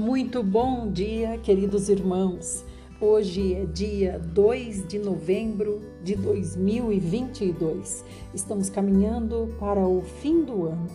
[0.00, 2.64] Muito bom dia, queridos irmãos.
[2.98, 8.02] Hoje é dia 2 de novembro de 2022.
[8.32, 10.86] Estamos caminhando para o fim do ano.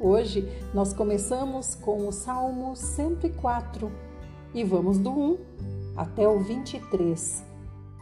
[0.00, 3.88] Hoje nós começamos com o Salmo 104
[4.52, 5.38] e vamos do 1
[5.96, 7.44] até o 23.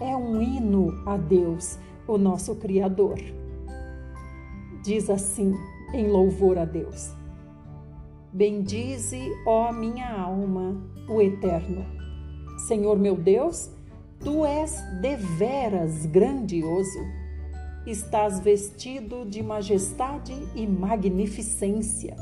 [0.00, 1.76] É um hino a Deus,
[2.08, 3.18] o nosso Criador.
[4.82, 5.52] Diz assim,
[5.92, 7.21] em louvor a Deus.
[8.34, 11.84] Bendize, ó minha alma, o Eterno.
[12.66, 13.70] Senhor meu Deus,
[14.20, 16.98] tu és deveras grandioso.
[17.86, 22.16] Estás vestido de majestade e magnificência,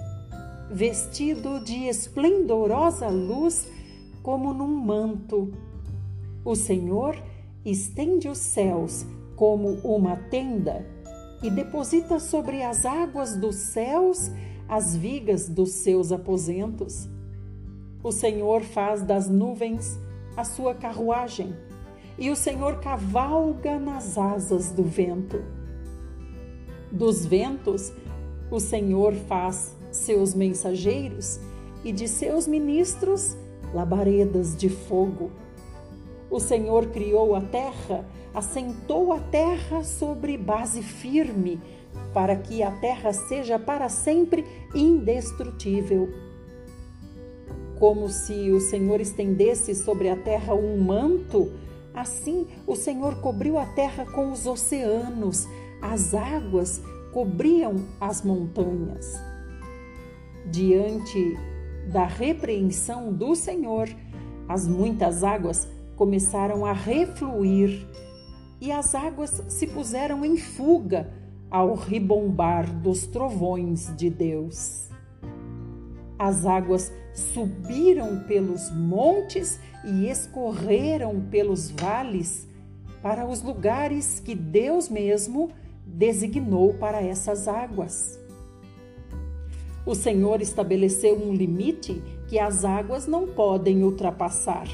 [0.69, 3.69] vestido de esplendorosa luz
[4.20, 5.52] como num manto.
[6.45, 7.16] O Senhor
[7.64, 10.84] estende os céus como uma tenda
[11.41, 14.28] e deposita sobre as águas dos céus
[14.70, 17.09] as vigas dos seus aposentos.
[18.05, 19.98] O Senhor faz das nuvens
[20.36, 21.53] a sua carruagem,
[22.17, 25.42] e o Senhor cavalga nas asas do vento.
[26.92, 27.92] Dos ventos,
[28.48, 31.41] o Senhor faz seus mensageiros,
[31.84, 33.37] e de seus ministros
[33.75, 35.33] labaredas de fogo.
[36.31, 41.61] O Senhor criou a terra, assentou a terra sobre base firme,
[42.12, 46.08] para que a terra seja para sempre indestrutível.
[47.78, 51.50] Como se o Senhor estendesse sobre a terra um manto,
[51.94, 55.47] assim o Senhor cobriu a terra com os oceanos,
[55.80, 56.82] as águas
[57.12, 59.19] cobriam as montanhas.
[60.47, 61.38] Diante
[61.91, 63.88] da repreensão do Senhor,
[64.48, 65.66] as muitas águas
[65.97, 67.86] começaram a refluir
[68.60, 71.19] e as águas se puseram em fuga
[71.51, 74.89] ao ribombar dos trovões de Deus.
[76.19, 82.47] As águas subiram pelos montes e escorreram pelos vales
[83.03, 85.50] para os lugares que Deus mesmo
[85.84, 88.19] designou para essas águas.
[89.87, 94.69] O Senhor estabeleceu um limite que as águas não podem ultrapassar.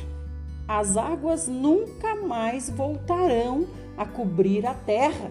[0.67, 3.67] As águas nunca mais voltarão
[3.97, 5.31] a cobrir a terra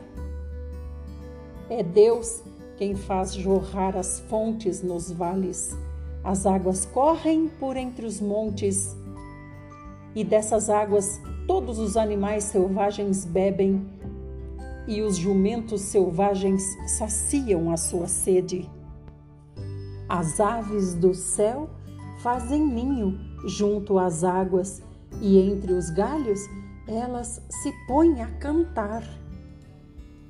[1.69, 2.43] é Deus
[2.77, 5.75] quem faz jorrar as fontes nos vales.
[6.23, 8.95] As águas correm por entre os montes,
[10.15, 13.85] e dessas águas todos os animais selvagens bebem,
[14.87, 18.69] e os jumentos selvagens saciam a sua sede.
[20.07, 21.69] As aves do céu
[22.21, 24.81] fazem ninho junto às águas,
[25.21, 26.41] e entre os galhos
[26.87, 29.03] elas se põem a cantar.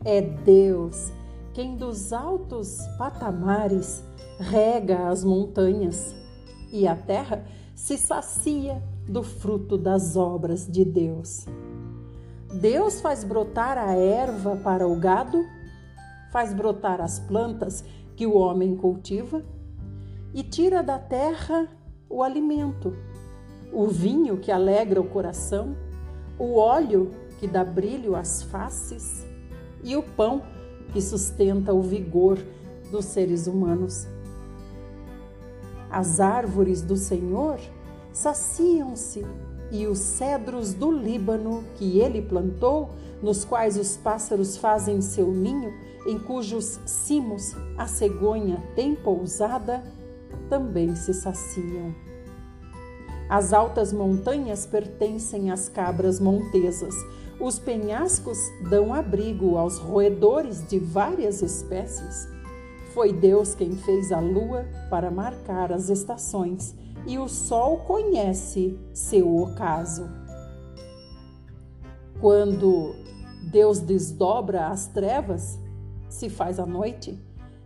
[0.03, 1.11] É Deus
[1.55, 4.03] quem dos altos patamares
[4.37, 6.13] rega as montanhas,
[6.69, 11.45] e a terra se sacia do fruto das obras de Deus.
[12.59, 15.41] Deus faz brotar a erva para o gado,
[16.29, 17.85] faz brotar as plantas
[18.17, 19.41] que o homem cultiva
[20.33, 21.69] e tira da terra
[22.09, 22.93] o alimento,
[23.71, 25.73] o vinho que alegra o coração,
[26.37, 29.25] o óleo que dá brilho às faces
[29.81, 30.41] e o pão
[30.91, 32.37] que sustenta o vigor
[32.91, 34.07] dos seres humanos.
[35.89, 37.59] As árvores do Senhor
[38.11, 39.25] saciam-se
[39.71, 42.89] e os cedros do Líbano que ele plantou,
[43.21, 45.73] nos quais os pássaros fazem seu ninho,
[46.05, 49.83] em cujos cimos a cegonha tem pousada,
[50.49, 51.93] também se saciam.
[53.27, 56.93] As altas montanhas pertencem às cabras montesas,
[57.39, 58.37] os penhascos
[58.69, 62.27] dão abrigo aos roedores de várias espécies.
[62.93, 66.75] Foi Deus quem fez a lua para marcar as estações,
[67.05, 70.09] e o sol conhece seu ocaso.
[72.19, 72.95] Quando
[73.51, 75.59] Deus desdobra as trevas,
[76.09, 77.19] se faz a noite,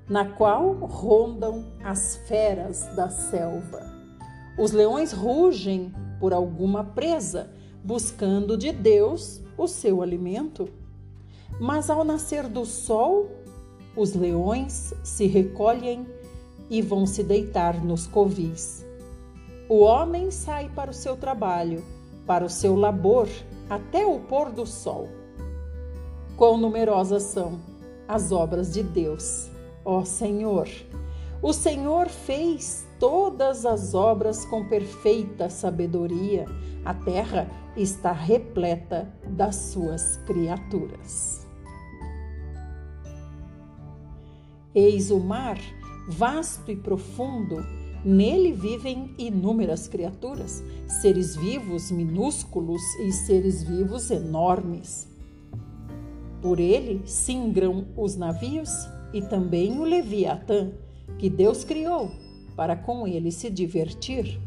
[0.09, 3.85] na qual rondam as feras da selva.
[4.57, 7.51] Os leões rugem por alguma presa,
[7.83, 10.69] buscando de Deus o seu alimento.
[11.59, 13.29] Mas ao nascer do sol,
[13.95, 16.07] os leões se recolhem
[16.69, 18.85] e vão se deitar nos covis.
[19.67, 21.83] O homem sai para o seu trabalho,
[22.25, 23.27] para o seu labor,
[23.69, 25.09] até o pôr do sol.
[26.37, 27.59] Quão numerosas são
[28.07, 29.49] as obras de Deus,
[29.83, 30.67] ó Senhor!
[31.41, 36.45] O Senhor fez todas as obras com perfeita sabedoria.
[36.83, 41.47] A terra está repleta das suas criaturas.
[44.75, 45.57] Eis o mar,
[46.07, 47.63] vasto e profundo,
[48.03, 50.63] Nele vivem inúmeras criaturas,
[51.01, 55.05] seres vivos minúsculos e seres vivos enormes.
[56.41, 58.69] Por ele singram os navios
[59.13, 60.71] e também o Leviatã,
[61.17, 62.09] que Deus criou
[62.59, 64.37] para com ele se divertir.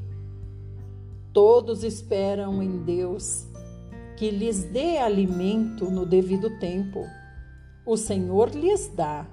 [1.33, 3.47] Todos esperam em Deus
[4.19, 7.07] que lhes dê alimento no devido tempo.
[7.87, 9.27] O Senhor lhes dá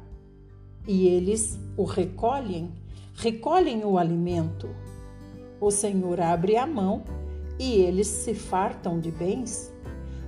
[0.87, 2.71] e eles o recolhem
[3.15, 4.69] recolhem o alimento.
[5.59, 7.03] O Senhor abre a mão
[7.59, 9.73] e eles se fartam de bens.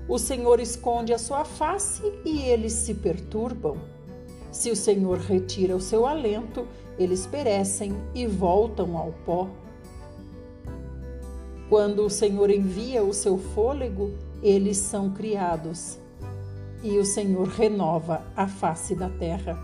[0.09, 3.77] O Senhor esconde a sua face e eles se perturbam.
[4.51, 6.67] Se o Senhor retira o seu alento,
[7.01, 9.49] eles perecem e voltam ao pó.
[11.69, 14.11] Quando o Senhor envia o seu fôlego,
[14.43, 15.97] eles são criados.
[16.83, 19.57] E o Senhor renova a face da terra.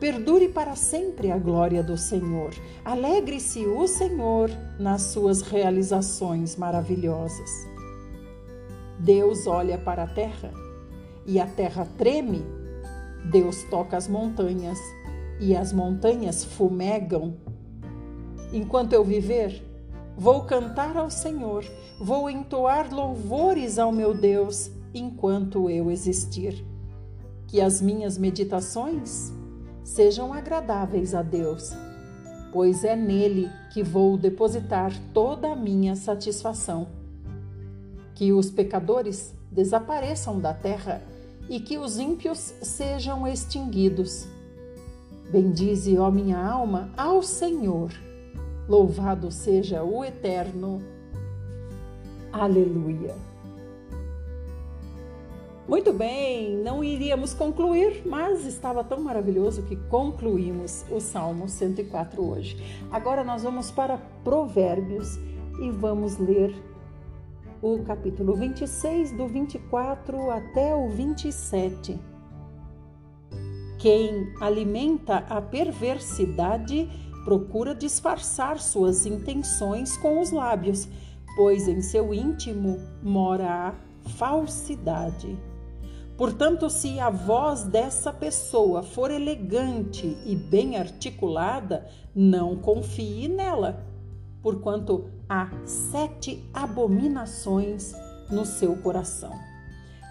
[0.00, 2.50] Perdure para sempre a glória do Senhor.
[2.84, 7.50] Alegre-se o Senhor nas suas realizações maravilhosas.
[8.98, 10.52] Deus olha para a terra
[11.26, 12.44] e a terra treme.
[13.30, 14.78] Deus toca as montanhas
[15.40, 17.36] e as montanhas fumegam.
[18.52, 19.62] Enquanto eu viver,
[20.16, 21.64] vou cantar ao Senhor,
[22.00, 26.64] vou entoar louvores ao meu Deus enquanto eu existir.
[27.48, 29.32] Que as minhas meditações
[29.82, 31.72] sejam agradáveis a Deus,
[32.52, 36.88] pois é nele que vou depositar toda a minha satisfação.
[38.14, 41.02] Que os pecadores desapareçam da terra
[41.48, 44.26] e que os ímpios sejam extinguidos.
[45.34, 47.90] Bendize, ó minha alma, ao Senhor.
[48.68, 50.80] Louvado seja o Eterno.
[52.32, 53.16] Aleluia.
[55.66, 62.56] Muito bem, não iríamos concluir, mas estava tão maravilhoso que concluímos o Salmo 104 hoje.
[62.88, 65.16] Agora nós vamos para Provérbios
[65.60, 66.54] e vamos ler
[67.60, 72.13] o capítulo 26, do 24 até o 27.
[73.84, 76.88] Quem alimenta a perversidade
[77.22, 80.88] procura disfarçar suas intenções com os lábios,
[81.36, 83.74] pois em seu íntimo mora a
[84.08, 85.38] falsidade.
[86.16, 93.84] Portanto, se a voz dessa pessoa for elegante e bem articulada, não confie nela,
[94.40, 97.92] porquanto há sete abominações
[98.30, 99.53] no seu coração.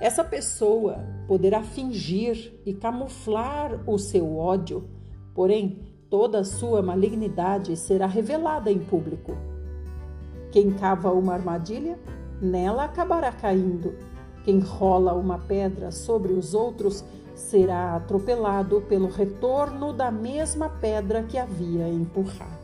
[0.01, 4.89] Essa pessoa poderá fingir e camuflar o seu ódio,
[5.33, 5.79] porém
[6.09, 9.35] toda a sua malignidade será revelada em público.
[10.51, 11.97] Quem cava uma armadilha,
[12.41, 13.95] nela acabará caindo
[14.43, 17.03] quem rola uma pedra sobre os outros
[17.33, 22.62] será atropelado pelo retorno da mesma pedra que havia empurrado.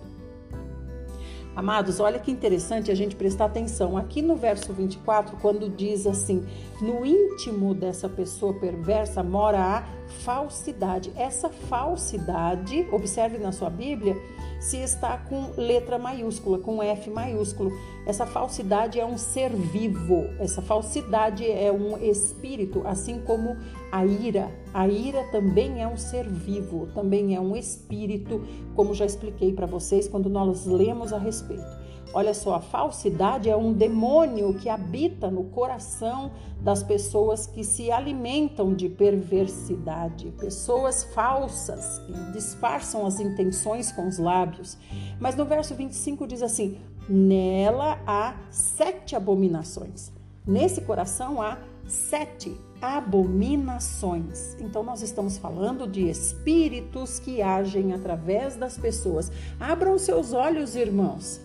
[1.56, 6.46] Amados, olha que interessante a gente prestar atenção aqui no verso 24, quando diz assim:
[6.82, 9.84] no íntimo dessa pessoa perversa mora a
[10.24, 11.12] falsidade.
[11.16, 14.16] Essa falsidade, observe na sua Bíblia,
[14.60, 17.72] se está com letra maiúscula, com F maiúsculo.
[18.06, 23.56] Essa falsidade é um ser vivo, essa falsidade é um espírito, assim como
[23.92, 24.52] a ira.
[24.74, 28.46] A ira também é um ser vivo, também é um espírito,
[28.76, 31.79] como já expliquei para vocês quando nós lemos a respeito.
[32.14, 37.92] Olha só, a falsidade é um demônio que habita no coração das pessoas que se
[37.92, 44.78] alimentam de perversidade, pessoas falsas que disfarçam as intenções com os lábios.
[45.20, 50.12] Mas no verso 25 diz assim: nela há sete abominações.
[50.46, 54.56] Nesse coração há sete abominações.
[54.60, 59.32] Então, nós estamos falando de espíritos que agem através das pessoas.
[59.60, 61.42] Abram seus olhos, irmãos.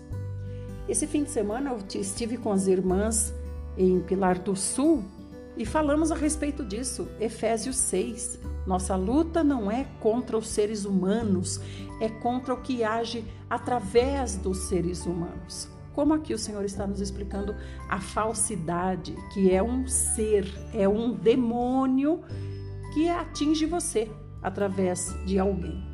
[0.89, 3.33] Esse fim de semana eu estive com as irmãs
[3.77, 5.03] em Pilar do Sul
[5.57, 7.09] e falamos a respeito disso.
[7.19, 8.39] Efésios 6.
[8.67, 11.59] Nossa luta não é contra os seres humanos,
[12.01, 15.69] é contra o que age através dos seres humanos.
[15.95, 17.55] Como aqui o Senhor está nos explicando
[17.89, 22.21] a falsidade, que é um ser, é um demônio
[22.93, 24.11] que atinge você
[24.43, 25.94] através de alguém.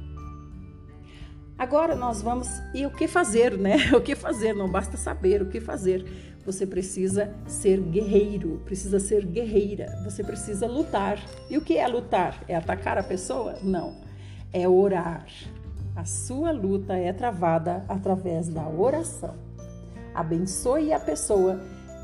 [1.60, 2.48] Agora nós vamos.
[2.72, 3.76] E o que fazer, né?
[3.94, 4.54] O que fazer?
[4.54, 6.06] Não basta saber o que fazer.
[6.46, 11.22] Você precisa ser guerreiro, precisa ser guerreira, você precisa lutar.
[11.50, 12.42] E o que é lutar?
[12.48, 13.58] É atacar a pessoa?
[13.62, 13.94] Não.
[14.50, 15.26] É orar.
[15.94, 19.34] A sua luta é travada através da oração.
[20.14, 21.60] Abençoe a pessoa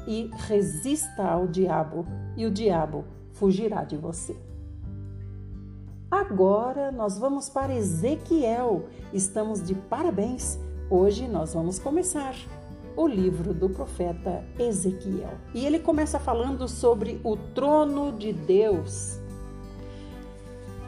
[0.07, 4.37] e resista ao diabo, e o diabo fugirá de você.
[6.11, 8.89] Agora nós vamos para Ezequiel.
[9.13, 10.59] Estamos de parabéns
[10.89, 12.37] Hoje nós vamos começar
[12.97, 15.33] o livro do profeta Ezequiel.
[15.53, 19.19] E ele começa falando sobre o trono de Deus.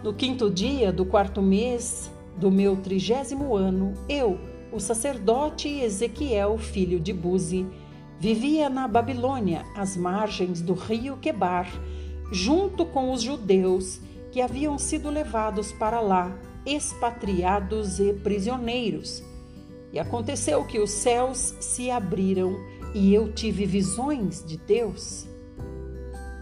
[0.04, 4.38] No quinto dia do quarto mês do meu trigésimo ano, eu,
[4.72, 7.66] o sacerdote Ezequiel, filho de Buzi,
[8.20, 11.68] vivia na Babilônia, às margens do rio Quebar,
[12.30, 19.22] junto com os judeus que haviam sido levados para lá, expatriados e prisioneiros
[19.92, 22.56] e aconteceu que os céus se abriram
[22.94, 25.26] e eu tive visões de Deus.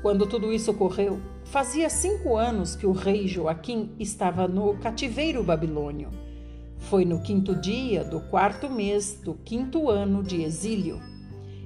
[0.02, 6.10] Quando tudo isso ocorreu, fazia cinco anos que o rei Joaquim estava no cativeiro babilônio.
[6.78, 11.00] Foi no quinto dia do quarto mês do quinto ano de exílio.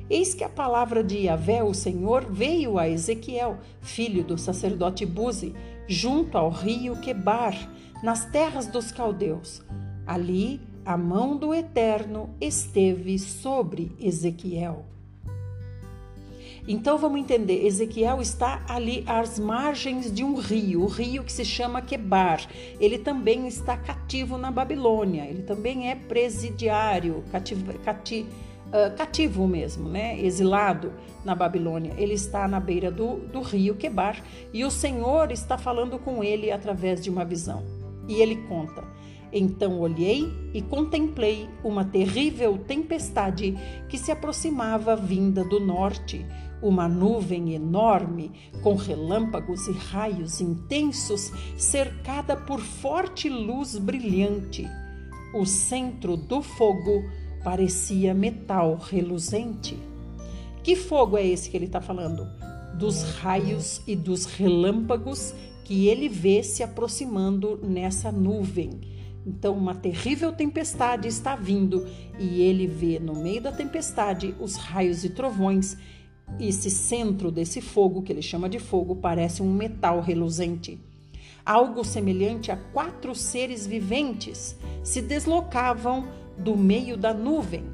[0.08, 5.54] Eis que a palavra de Yahvé, o Senhor, veio a Ezequiel, filho do sacerdote Buzi,
[5.90, 7.68] junto ao rio Quebar,
[8.00, 9.61] nas terras dos caldeus.
[10.06, 14.87] Ali a mão do Eterno esteve sobre Ezequiel.
[16.68, 21.44] Então vamos entender, Ezequiel está ali às margens de um rio, o rio que se
[21.44, 22.47] chama Quebar.
[22.78, 28.26] Ele também está cativo na Babilônia, ele também é presidiário, cativo, cati,
[28.70, 30.18] uh, cativo mesmo, né?
[30.20, 30.92] exilado
[31.24, 31.94] na Babilônia.
[31.96, 34.22] Ele está na beira do, do rio Quebar
[34.52, 37.62] e o Senhor está falando com ele através de uma visão.
[38.08, 38.82] E ele conta:
[39.32, 43.56] então olhei e contemplei uma terrível tempestade
[43.88, 46.26] que se aproximava vinda do norte,
[46.62, 54.66] uma nuvem enorme, com relâmpagos e raios intensos, cercada por forte luz brilhante.
[55.32, 57.04] O centro do fogo
[57.42, 59.78] parecia metal reluzente.
[60.62, 62.28] Que fogo é esse que ele está falando?
[62.78, 68.80] Dos raios e dos relâmpagos que ele vê se aproximando nessa nuvem
[69.26, 71.87] então, uma terrível tempestade está vindo
[72.18, 75.76] e ele vê no meio da tempestade os raios e trovões.
[76.38, 80.80] Esse centro desse fogo, que ele chama de fogo, parece um metal reluzente.
[81.44, 86.06] Algo semelhante a quatro seres viventes se deslocavam
[86.40, 87.64] do meio da nuvem.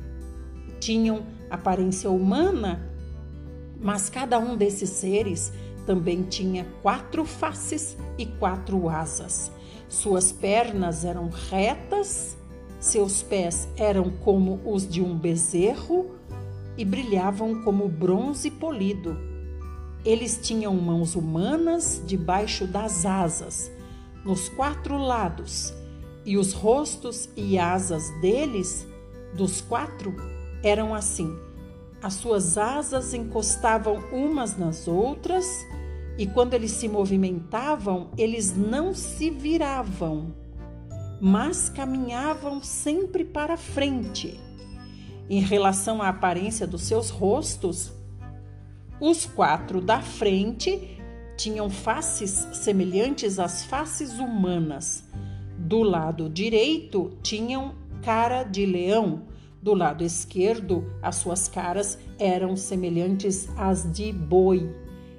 [0.79, 2.91] Tinham aparência humana,
[3.81, 5.53] mas cada um desses seres
[5.87, 9.51] também tinha quatro faces e quatro asas.
[9.89, 12.37] Suas pernas eram retas,
[12.81, 16.17] seus pés eram como os de um bezerro
[16.77, 19.17] e brilhavam como bronze polido.
[20.05, 23.71] Eles tinham mãos humanas debaixo das asas,
[24.25, 25.73] nos quatro lados,
[26.27, 28.87] e os rostos e asas deles,
[29.33, 30.15] dos quatro,
[30.63, 31.33] eram assim.
[32.03, 35.47] As suas asas encostavam umas nas outras
[36.19, 40.35] e quando eles se movimentavam, eles não se viravam,
[41.21, 44.41] mas caminhavam sempre para frente.
[45.31, 47.93] Em relação à aparência dos seus rostos,
[49.01, 51.01] os quatro da frente
[51.37, 55.05] tinham faces semelhantes às faces humanas.
[55.67, 59.23] Do lado direito tinham cara de leão,
[59.61, 64.73] do lado esquerdo as suas caras eram semelhantes às de boi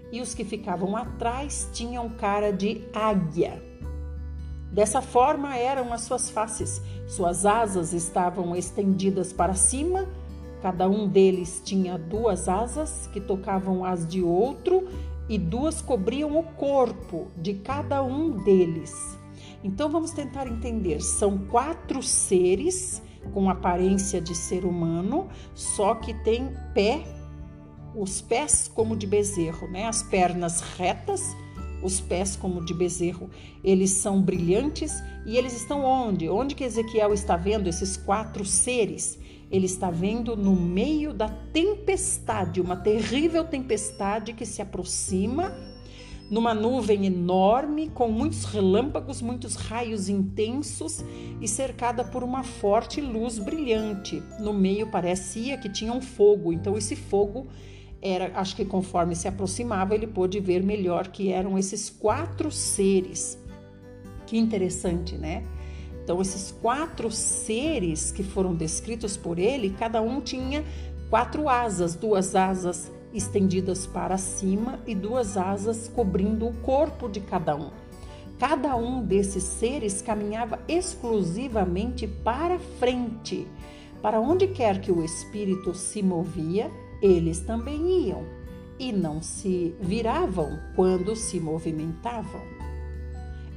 [0.10, 3.62] e os que ficavam atrás tinham cara de águia.
[4.72, 10.08] Dessa forma eram as suas faces, suas asas estavam estendidas para cima,
[10.62, 14.88] cada um deles tinha duas asas que tocavam as de outro
[15.27, 19.16] e duas cobriam o corpo de cada um deles.
[19.64, 23.02] Então vamos tentar entender: são quatro seres
[23.34, 27.04] com aparência de ser humano, só que tem pé
[27.96, 29.88] os pés como de bezerro, né?
[29.88, 31.36] As pernas retas,
[31.82, 33.30] os pés como de bezerro.
[33.64, 36.30] Eles são brilhantes e eles estão onde?
[36.30, 39.20] Onde que Ezequiel está vendo esses quatro seres?
[39.50, 45.54] Ele está vendo no meio da tempestade, uma terrível tempestade que se aproxima
[46.29, 51.03] numa nuvem enorme, com muitos relâmpagos, muitos raios intensos
[51.41, 54.22] e cercada por uma forte luz brilhante.
[54.39, 57.48] No meio parecia que tinha um fogo, então esse fogo
[58.01, 63.38] era, acho que conforme se aproximava, ele pôde ver melhor que eram esses quatro seres.
[64.25, 65.43] Que interessante, né?
[66.03, 70.63] Então, esses quatro seres que foram descritos por ele, cada um tinha
[71.10, 77.56] quatro asas, duas asas estendidas para cima e duas asas cobrindo o corpo de cada
[77.56, 77.70] um.
[78.40, 83.48] Cada um desses seres caminhava exclusivamente para frente.
[84.02, 86.70] Para onde quer que o espírito se movia,
[87.02, 88.24] eles também iam
[88.80, 92.42] e não se viravam quando se movimentavam.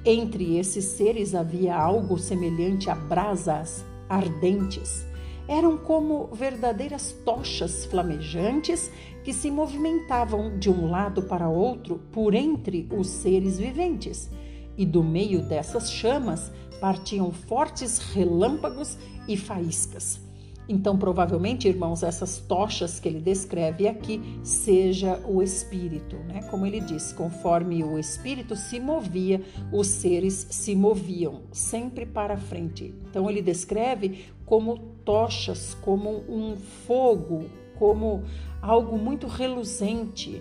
[0.05, 5.05] Entre esses seres havia algo semelhante a brasas ardentes.
[5.51, 8.89] Eram como verdadeiras tochas flamejantes
[9.25, 14.31] que se movimentavam de um lado para outro por entre os seres viventes.
[14.79, 20.21] E do meio dessas chamas partiam fortes relâmpagos e faíscas.
[20.69, 26.45] Então, provavelmente, irmãos, essas tochas que ele descreve aqui seja o espírito, né?
[26.49, 29.43] Como ele diz, conforme o espírito se movia,
[29.73, 32.95] os seres se moviam sempre para frente.
[33.09, 38.23] Então, ele descreve como tochas, como um fogo, como
[38.63, 40.41] algo muito reluzente,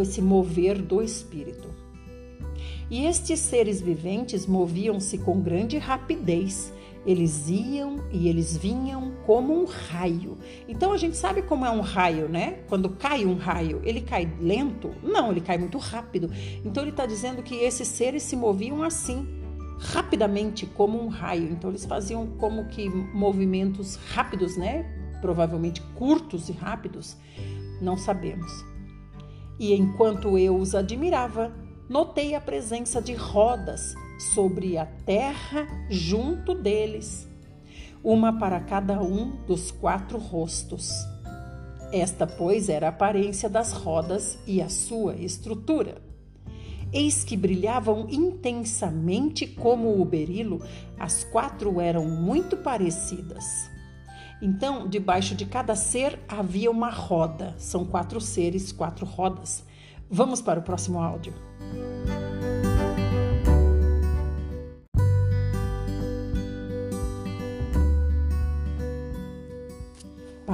[0.00, 1.68] esse mover do espírito.
[2.90, 6.72] E estes seres viventes moviam-se com grande rapidez
[7.06, 10.36] eles iam e eles vinham como um raio.
[10.68, 12.58] Então a gente sabe como é um raio, né?
[12.68, 14.94] Quando cai um raio, ele cai lento?
[15.02, 16.30] Não, ele cai muito rápido.
[16.64, 19.26] Então ele está dizendo que esses seres se moviam assim,
[19.78, 21.50] rapidamente, como um raio.
[21.50, 24.84] Então eles faziam como que movimentos rápidos, né?
[25.20, 27.16] Provavelmente curtos e rápidos.
[27.80, 28.64] Não sabemos.
[29.58, 31.52] E enquanto eu os admirava,
[31.88, 33.94] notei a presença de rodas
[34.34, 37.28] sobre a terra junto deles,
[38.02, 40.92] uma para cada um dos quatro rostos.
[41.92, 46.07] Esta, pois, era a aparência das rodas e a sua estrutura.
[46.92, 50.62] Eis que brilhavam intensamente como o berilo,
[50.98, 53.70] as quatro eram muito parecidas.
[54.40, 57.54] Então, debaixo de cada ser havia uma roda.
[57.58, 59.64] São quatro seres, quatro rodas.
[60.10, 61.34] Vamos para o próximo áudio.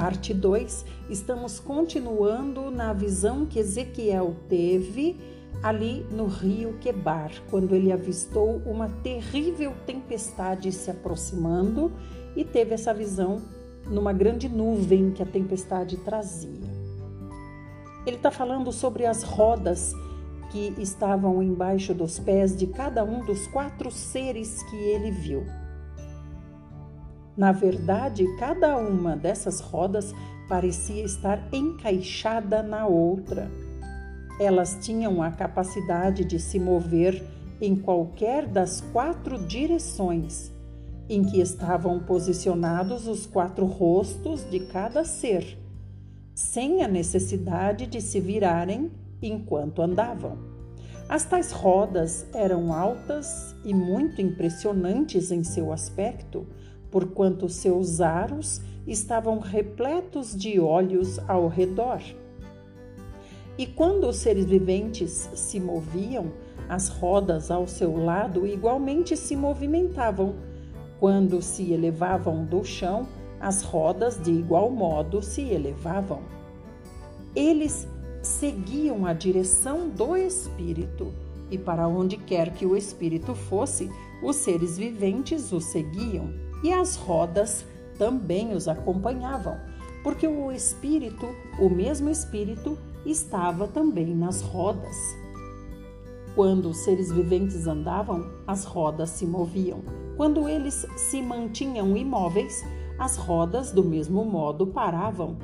[0.05, 5.15] parte 2, estamos continuando na visão que Ezequiel teve
[5.63, 11.91] ali no rio Quebar, quando ele avistou uma terrível tempestade se aproximando
[12.35, 13.41] e teve essa visão
[13.87, 16.75] numa grande nuvem que a tempestade trazia.
[18.05, 19.93] Ele está falando sobre as rodas
[20.51, 25.45] que estavam embaixo dos pés de cada um dos quatro seres que ele viu.
[27.35, 30.13] Na verdade, cada uma dessas rodas
[30.47, 33.51] parecia estar encaixada na outra.
[34.39, 37.23] Elas tinham a capacidade de se mover
[37.61, 40.51] em qualquer das quatro direções
[41.07, 45.57] em que estavam posicionados os quatro rostos de cada ser,
[46.33, 50.37] sem a necessidade de se virarem enquanto andavam.
[51.07, 56.47] As tais rodas eram altas e muito impressionantes em seu aspecto
[56.95, 61.99] porquanto seus aros estavam repletos de olhos ao redor.
[63.57, 66.31] E quando os seres viventes se moviam,
[66.67, 70.35] as rodas ao seu lado igualmente se movimentavam.
[70.99, 73.07] Quando se elevavam do chão,
[73.39, 76.21] as rodas de igual modo se elevavam.
[77.35, 77.87] Eles
[78.21, 81.13] seguiam a direção do Espírito,
[81.51, 83.89] e para onde quer que o Espírito fosse,
[84.23, 87.65] os seres viventes o seguiam e as rodas
[87.97, 89.59] também os acompanhavam,
[90.05, 91.25] porque o Espírito,
[91.59, 94.95] o mesmo Espírito, estava também nas rodas.
[96.35, 99.81] Quando os seres viventes andavam, as rodas se moviam.
[100.15, 102.63] Quando eles se mantinham imóveis,
[102.99, 105.37] as rodas do mesmo modo paravam.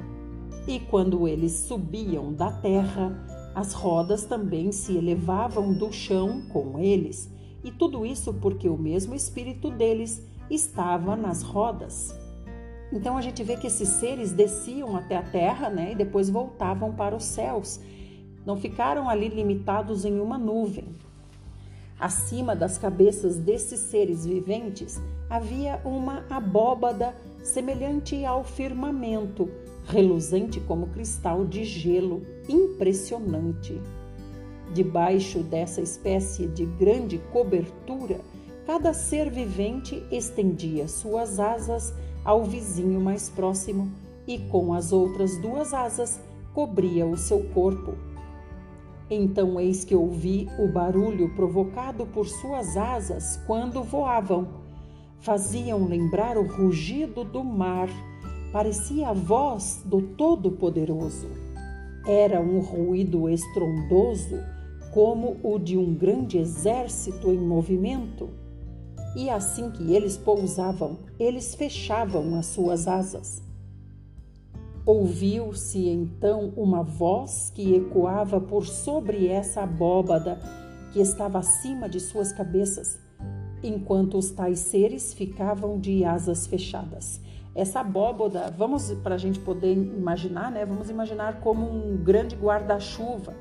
[0.67, 3.19] E quando eles subiam da terra,
[3.55, 7.33] as rodas também se elevavam do chão com eles.
[7.63, 12.20] E tudo isso porque o mesmo espírito deles estava nas rodas.
[12.91, 16.93] Então a gente vê que esses seres desciam até a terra né, e depois voltavam
[16.93, 17.79] para os céus.
[18.45, 20.85] Não ficaram ali limitados em uma nuvem.
[21.99, 24.99] Acima das cabeças desses seres viventes
[25.29, 29.49] havia uma abóbada semelhante ao firmamento,
[29.87, 33.79] reluzente como cristal de gelo, impressionante.
[34.73, 38.19] Debaixo dessa espécie de grande cobertura
[38.65, 41.93] Cada ser vivente estendia suas asas
[42.23, 43.91] ao vizinho mais próximo
[44.27, 46.19] e com as outras duas asas
[46.53, 47.93] cobria o seu corpo.
[49.09, 54.47] Então eis que ouvi o barulho provocado por suas asas quando voavam.
[55.19, 57.89] Faziam lembrar o rugido do mar,
[58.51, 61.27] parecia a voz do Todo-Poderoso.
[62.07, 64.39] Era um ruído estrondoso,
[64.93, 68.29] como o de um grande exército em movimento
[69.15, 73.41] e assim que eles pousavam, eles fechavam as suas asas.
[74.85, 80.39] Ouviu-se então uma voz que ecoava por sobre essa abóbada
[80.91, 82.99] que estava acima de suas cabeças,
[83.61, 87.21] enquanto os tais seres ficavam de asas fechadas.
[87.53, 90.65] Essa abóboda, vamos para a gente poder imaginar, né?
[90.65, 93.33] Vamos imaginar como um grande guarda-chuva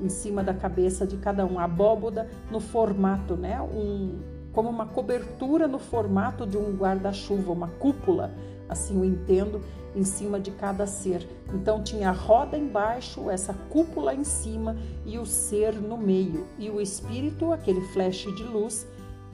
[0.00, 1.58] em cima da cabeça de cada um.
[1.58, 3.60] A abóboda no formato, né?
[3.60, 8.34] Um, como uma cobertura no formato de um guarda-chuva, uma cúpula,
[8.68, 9.60] assim eu entendo,
[9.94, 11.26] em cima de cada ser.
[11.52, 16.46] Então tinha a roda embaixo, essa cúpula em cima e o ser no meio.
[16.58, 18.86] E o espírito, aquele flash de luz,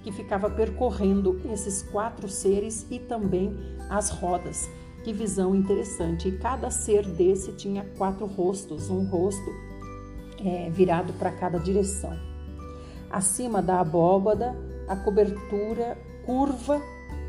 [0.03, 3.57] que ficava percorrendo esses quatro seres e também
[3.89, 4.69] as rodas.
[5.03, 6.29] Que visão interessante!
[6.29, 9.51] E cada ser desse tinha quatro rostos, um rosto
[10.45, 12.17] é, virado para cada direção.
[13.11, 14.57] Acima da abóbada,
[14.89, 16.81] a cobertura curva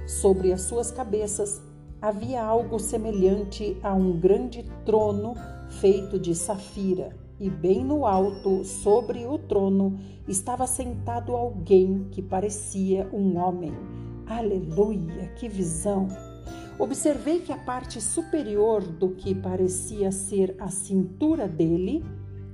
[0.07, 1.61] sobre as suas cabeças
[2.01, 5.33] havia algo semelhante a um grande trono
[5.79, 13.09] feito de safira, e bem no alto, sobre o trono, estava sentado alguém que parecia
[13.11, 13.73] um homem.
[14.25, 15.27] Aleluia!
[15.35, 16.07] Que visão!
[16.77, 22.03] Observei que a parte superior do que parecia ser a cintura dele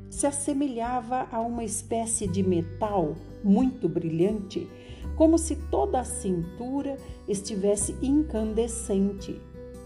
[0.09, 4.67] se assemelhava a uma espécie de metal muito brilhante
[5.15, 9.39] como se toda a cintura estivesse incandescente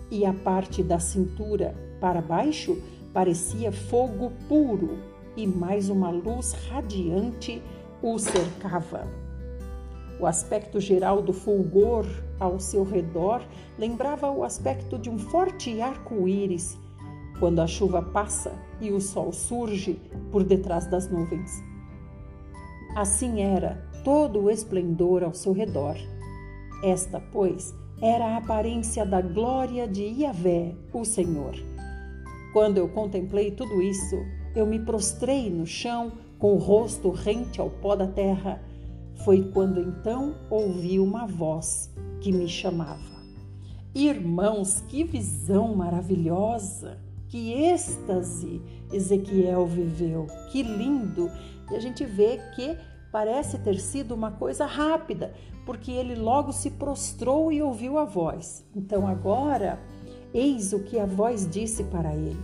[0.09, 2.81] e a parte da cintura para baixo
[3.13, 4.97] parecia fogo puro
[5.35, 7.61] e mais uma luz radiante
[8.01, 9.07] o cercava.
[10.19, 12.05] O aspecto geral do fulgor
[12.39, 13.41] ao seu redor
[13.77, 16.77] lembrava o aspecto de um forte arco-íris
[17.39, 19.99] quando a chuva passa e o sol surge
[20.31, 21.51] por detrás das nuvens.
[22.95, 25.97] Assim era todo o esplendor ao seu redor.
[26.83, 31.55] Esta, pois, era a aparência da glória de Iavé, o Senhor.
[32.53, 34.15] Quando eu contemplei tudo isso,
[34.55, 38.61] eu me prostrei no chão com o rosto rente ao pó da terra.
[39.23, 41.91] Foi quando então ouvi uma voz
[42.21, 43.15] que me chamava.
[43.93, 46.99] Irmãos, que visão maravilhosa!
[47.27, 48.61] Que êxtase
[48.93, 50.27] Ezequiel viveu!
[50.51, 51.31] Que lindo!
[51.71, 52.77] E a gente vê que
[53.15, 55.33] parece ter sido uma coisa rápida,
[55.65, 58.65] porque ele logo se prostrou e ouviu a voz.
[58.75, 59.79] Então agora,
[60.33, 62.35] eis o que a voz disse para ele: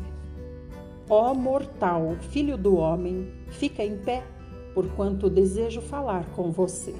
[1.10, 4.24] Ó mortal, filho do homem, fica em pé,
[4.74, 6.96] porquanto desejo falar com você.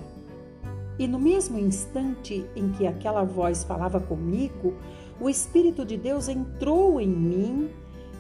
[1.00, 4.74] E no mesmo instante em que aquela voz falava comigo,
[5.18, 7.70] o Espírito de Deus entrou em mim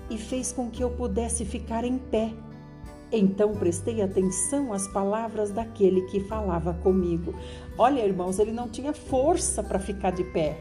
[0.09, 2.31] e fez com que eu pudesse ficar em pé.
[3.11, 7.33] Então prestei atenção às palavras daquele que falava comigo.
[7.77, 10.57] Olha, irmãos, ele não tinha força para ficar de pé.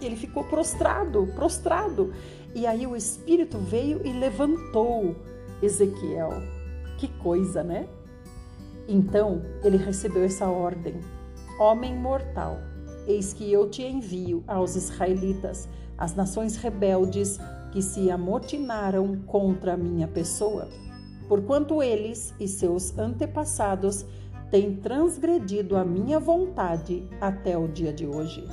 [0.00, 2.12] Ele ficou prostrado, prostrado.
[2.54, 5.14] E aí o Espírito veio e levantou
[5.62, 6.30] Ezequiel.
[6.96, 7.86] Que coisa, né?
[8.88, 10.98] Então ele recebeu essa ordem:
[11.58, 12.58] Homem mortal,
[13.06, 17.38] eis que eu te envio aos israelitas, as nações rebeldes
[17.72, 20.66] que se amotinaram contra a minha pessoa
[21.30, 24.04] porquanto eles e seus antepassados
[24.50, 28.44] têm transgredido a minha vontade até o dia de hoje.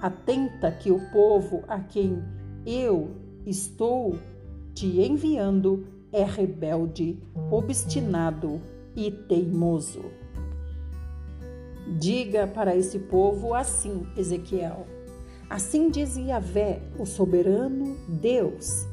[0.00, 2.22] Atenta que o povo a quem
[2.64, 3.10] eu
[3.44, 4.20] estou
[4.72, 7.18] te enviando é rebelde,
[7.50, 8.60] obstinado
[8.94, 10.04] e teimoso.
[11.98, 14.86] Diga para esse povo assim, Ezequiel.
[15.50, 18.86] Assim diz Yahvé, o soberano Deus.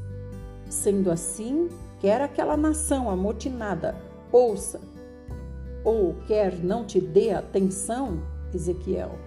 [0.68, 1.70] Sendo assim,
[2.04, 3.96] quer aquela nação amotinada
[4.30, 4.82] ouça,
[5.86, 8.22] ou quer não te dê atenção,
[8.54, 9.18] Ezequiel,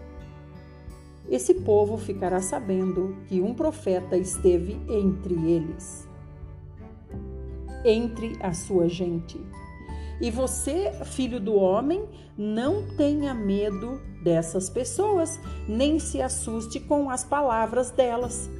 [1.26, 6.06] esse povo ficará sabendo que um profeta esteve entre eles,
[7.82, 9.40] entre a sua gente.
[10.20, 12.04] E você, filho do homem,
[12.36, 18.50] não tenha medo dessas pessoas, nem se assuste com as palavras delas.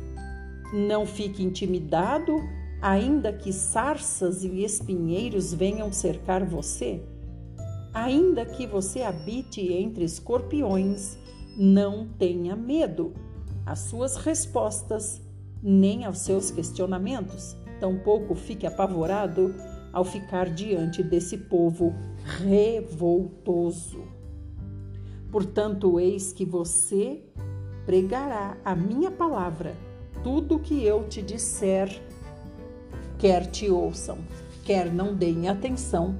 [0.73, 7.03] Não fique intimidado ainda que sarças e espinheiros venham cercar você,
[7.93, 11.19] ainda que você habite entre escorpiões,
[11.57, 13.15] não tenha medo
[13.65, 15.23] às suas respostas,
[15.63, 17.57] nem aos seus questionamentos.
[17.81, 19.55] Tampouco fique apavorado
[19.93, 24.05] ao ficar diante desse povo revoltoso.
[25.31, 27.23] Portanto, eis que você
[27.87, 29.75] pregará a minha palavra,
[30.23, 31.89] tudo o que eu te disser
[33.19, 34.19] quer te ouçam,
[34.65, 36.17] quer não deem atenção,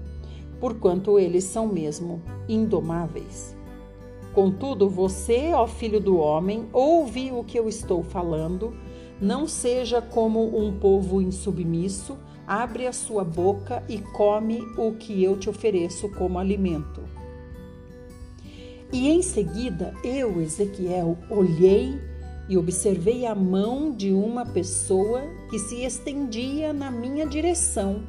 [0.61, 3.57] porquanto eles são mesmo indomáveis.
[4.33, 8.77] Contudo, você, ó filho do homem, ouve o que eu estou falando,
[9.21, 15.39] não seja como um povo insubmisso, abre a sua boca e come o que eu
[15.39, 17.03] te ofereço como alimento.
[18.93, 21.99] E em seguida eu, Ezequiel, olhei
[22.49, 28.03] e observei a mão de uma pessoa que se estendia na minha direção.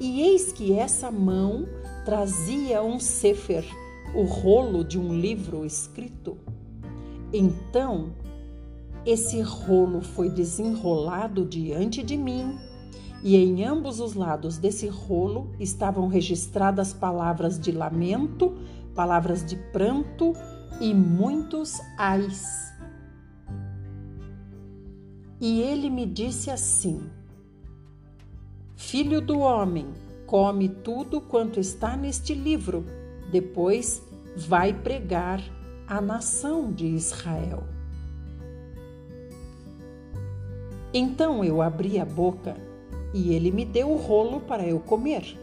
[0.00, 1.66] E eis que essa mão
[2.04, 3.64] trazia um sefer,
[4.14, 6.36] o rolo de um livro escrito.
[7.32, 8.12] Então,
[9.04, 12.58] esse rolo foi desenrolado diante de mim,
[13.22, 18.54] e em ambos os lados desse rolo estavam registradas palavras de lamento,
[18.94, 20.34] palavras de pranto
[20.80, 22.63] e muitos ais.
[25.46, 27.02] E ele me disse assim:
[28.74, 29.88] Filho do homem,
[30.26, 32.86] come tudo quanto está neste livro,
[33.30, 34.02] depois
[34.34, 35.42] vai pregar
[35.86, 37.62] à nação de Israel.
[40.94, 42.56] Então eu abri a boca
[43.12, 45.38] e ele me deu o rolo para eu comer.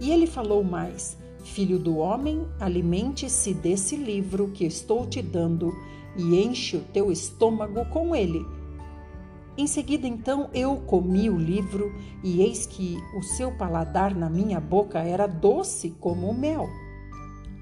[0.00, 5.74] E ele falou mais: Filho do homem, alimente-se desse livro que estou te dando
[6.16, 8.42] e enche o teu estômago com ele
[9.60, 14.60] em seguida, então, eu comi o livro e eis que o seu paladar na minha
[14.60, 16.68] boca era doce como o mel.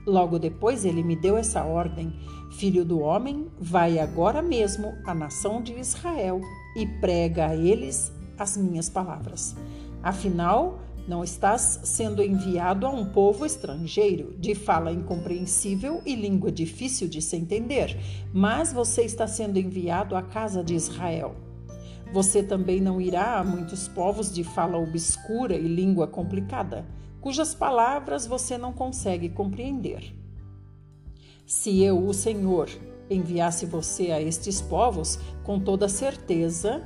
[0.06, 2.12] Logo depois, ele me deu essa ordem:
[2.52, 6.40] Filho do homem, vai agora mesmo à nação de Israel
[6.76, 9.56] e prega a eles as minhas palavras.
[10.02, 17.08] Afinal, não estás sendo enviado a um povo estrangeiro, de fala incompreensível e língua difícil
[17.08, 17.98] de se entender,
[18.32, 21.47] mas você está sendo enviado à casa de Israel.
[22.12, 26.86] Você também não irá a muitos povos de fala obscura e língua complicada,
[27.20, 30.14] cujas palavras você não consegue compreender.
[31.46, 32.68] Se eu, o Senhor,
[33.10, 36.82] enviasse você a estes povos, com toda certeza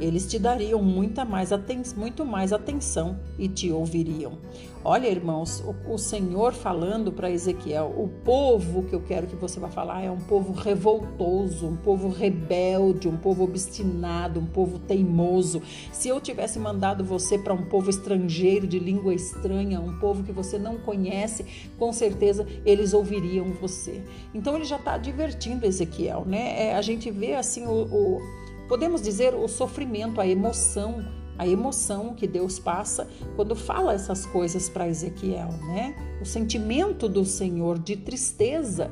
[0.00, 1.50] eles te dariam muita mais
[1.96, 4.38] muito mais atenção e te ouviriam.
[4.84, 9.58] Olha, irmãos, o, o Senhor falando para Ezequiel: o povo que eu quero que você
[9.58, 15.60] vá falar é um povo revoltoso, um povo rebelde, um povo obstinado, um povo teimoso.
[15.92, 20.32] Se eu tivesse mandado você para um povo estrangeiro, de língua estranha, um povo que
[20.32, 21.44] você não conhece,
[21.78, 24.02] com certeza eles ouviriam você.
[24.32, 26.68] Então ele já está advertindo Ezequiel, né?
[26.68, 28.37] É, a gente vê assim o, o
[28.68, 31.02] Podemos dizer o sofrimento, a emoção,
[31.38, 35.96] a emoção que Deus passa quando fala essas coisas para Ezequiel, né?
[36.20, 38.90] O sentimento do Senhor de tristeza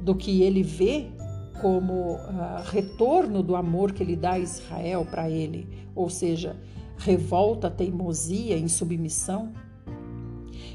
[0.00, 1.10] do que ele vê
[1.60, 2.18] como uh,
[2.66, 6.56] retorno do amor que ele dá a Israel para ele, ou seja,
[6.96, 9.52] revolta, teimosia, insubmissão.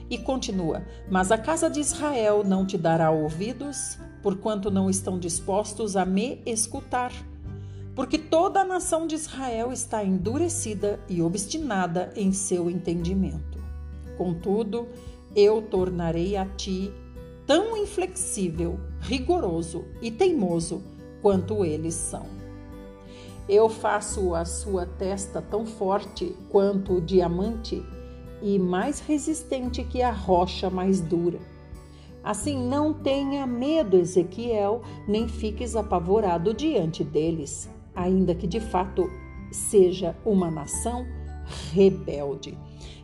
[0.10, 5.95] E continua: Mas a casa de Israel não te dará ouvidos, porquanto não estão dispostos
[5.95, 7.13] a me escutar
[7.95, 13.58] porque toda a nação de Israel está endurecida e obstinada em seu entendimento.
[14.17, 14.88] Contudo,
[15.34, 16.91] eu tornarei a ti
[17.47, 20.84] tão inflexível, rigoroso e teimoso
[21.21, 22.25] quanto eles são.
[23.47, 27.81] Eu faço a sua testa tão forte quanto o diamante
[28.41, 31.39] e mais resistente que a rocha mais dura.
[32.23, 39.10] Assim, não tenha medo, Ezequiel, nem fiques apavorado diante deles ainda que de fato
[39.51, 41.05] seja uma nação
[41.71, 42.58] rebelde.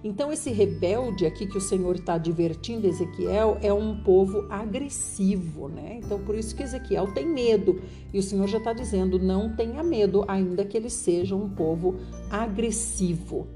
[0.04, 6.00] Então, esse rebelde aqui que o Senhor está advertindo Ezequiel é um povo agressivo, né?
[6.04, 7.80] Então, por isso que Ezequiel tem medo.
[8.12, 11.98] E o Senhor já está dizendo: não tenha medo, ainda que eles sejam um povo
[12.32, 13.48] agressivo.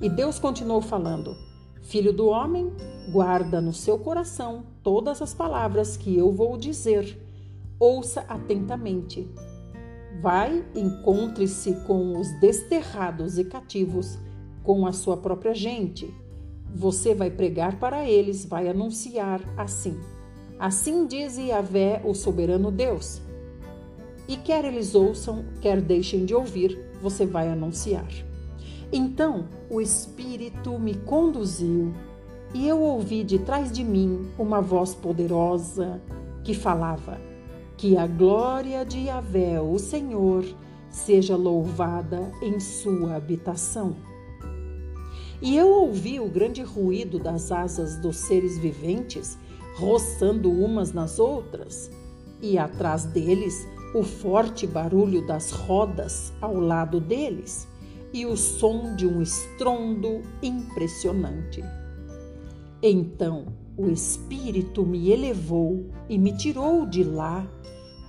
[0.00, 1.36] E Deus continuou falando:
[1.82, 2.72] Filho do homem,
[3.12, 7.18] guarda no seu coração todas as palavras que eu vou dizer.
[7.78, 9.28] Ouça atentamente
[10.20, 14.18] Vai, encontre-se com os desterrados e cativos,
[14.62, 16.12] com a sua própria gente.
[16.74, 19.98] Você vai pregar para eles, vai anunciar assim.
[20.58, 23.22] Assim diz Yahvé, o soberano Deus.
[24.26, 28.08] E quer eles ouçam, quer deixem de ouvir, você vai anunciar.
[28.92, 31.92] Então o Espírito me conduziu
[32.54, 36.00] e eu ouvi de trás de mim uma voz poderosa
[36.42, 37.20] que falava:
[37.78, 40.44] que a glória de Yahvé, o Senhor,
[40.90, 43.94] seja louvada em sua habitação.
[45.40, 49.38] E eu ouvi o grande ruído das asas dos seres viventes
[49.76, 51.88] roçando umas nas outras,
[52.42, 53.64] e atrás deles
[53.94, 57.68] o forte barulho das rodas ao lado deles
[58.12, 61.62] e o som de um estrondo impressionante.
[62.82, 63.46] Então
[63.78, 67.48] o Espírito me elevou e me tirou de lá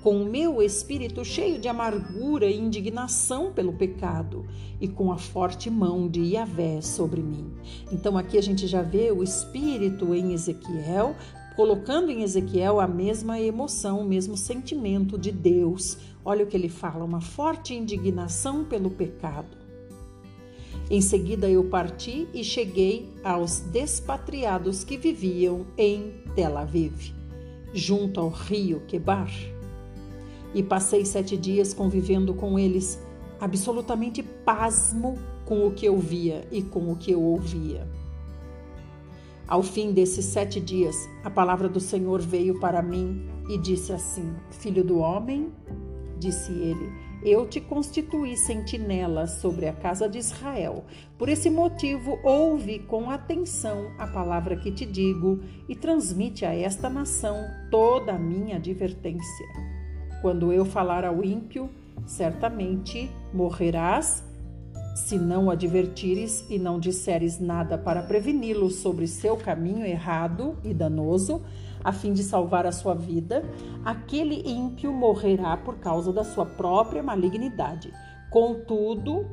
[0.02, 4.46] com o meu espírito cheio de amargura e indignação pelo pecado
[4.80, 7.52] e com a forte mão de Yahvé sobre mim.
[7.92, 11.16] Então aqui a gente já vê o espírito em Ezequiel
[11.56, 15.98] colocando em Ezequiel a mesma emoção, o mesmo sentimento de Deus.
[16.24, 19.59] Olha o que ele fala: uma forte indignação pelo pecado.
[20.90, 27.14] Em seguida eu parti e cheguei aos despatriados que viviam em Tel Aviv,
[27.72, 29.30] junto ao rio Quebar.
[30.52, 33.00] E passei sete dias convivendo com eles,
[33.40, 37.88] absolutamente pasmo com o que eu via e com o que eu ouvia.
[39.48, 44.34] Ao fim desses sete dias, a palavra do Senhor veio para mim e disse assim:
[44.50, 45.52] Filho do homem,
[46.18, 46.92] disse ele,
[47.24, 50.86] eu te constituí sentinela sobre a casa de Israel.
[51.18, 56.90] Por esse motivo, ouve com atenção a palavra que te digo e transmite a esta
[56.90, 57.36] nação
[57.70, 59.48] toda a minha advertência.
[60.22, 61.70] Quando eu falar ao ímpio,
[62.06, 64.24] certamente morrerás
[64.96, 71.42] se não advertires e não disseres nada para preveni-lo sobre seu caminho errado e danoso,
[71.84, 73.44] a fim de salvar a sua vida,
[73.84, 77.94] aquele ímpio morrerá por causa da sua própria malignidade.
[78.30, 79.26] Contudo,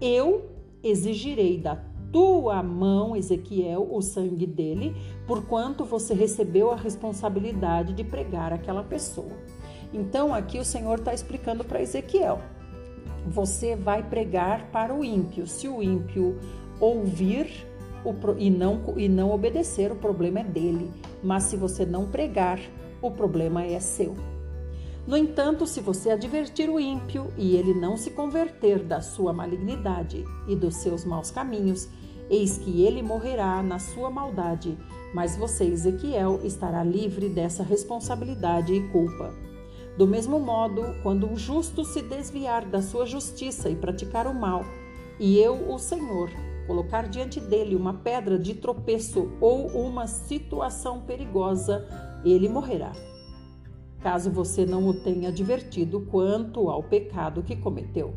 [0.00, 0.50] eu
[0.82, 1.78] exigirei da
[2.12, 9.32] tua mão, Ezequiel, o sangue dele, porquanto você recebeu a responsabilidade de pregar aquela pessoa.
[9.92, 12.40] Então, aqui o Senhor está explicando para Ezequiel:
[13.26, 15.46] você vai pregar para o ímpio.
[15.46, 16.38] Se o ímpio
[16.80, 17.66] ouvir
[18.04, 20.90] o, e, não, e não obedecer, o problema é dele.
[21.22, 22.60] Mas se você não pregar,
[23.02, 24.14] o problema é seu.
[25.06, 30.24] No entanto, se você advertir o ímpio e ele não se converter da sua malignidade
[30.46, 31.88] e dos seus maus caminhos,
[32.28, 34.78] eis que ele morrerá na sua maldade,
[35.12, 39.34] mas você, Ezequiel, estará livre dessa responsabilidade e culpa.
[39.96, 44.64] Do mesmo modo, quando um justo se desviar da sua justiça e praticar o mal,
[45.18, 46.30] e eu, o Senhor,
[46.70, 51.84] colocar diante dele uma pedra de tropeço ou uma situação perigosa,
[52.24, 52.92] ele morrerá.
[54.00, 58.14] Caso você não o tenha advertido quanto ao pecado que cometeu.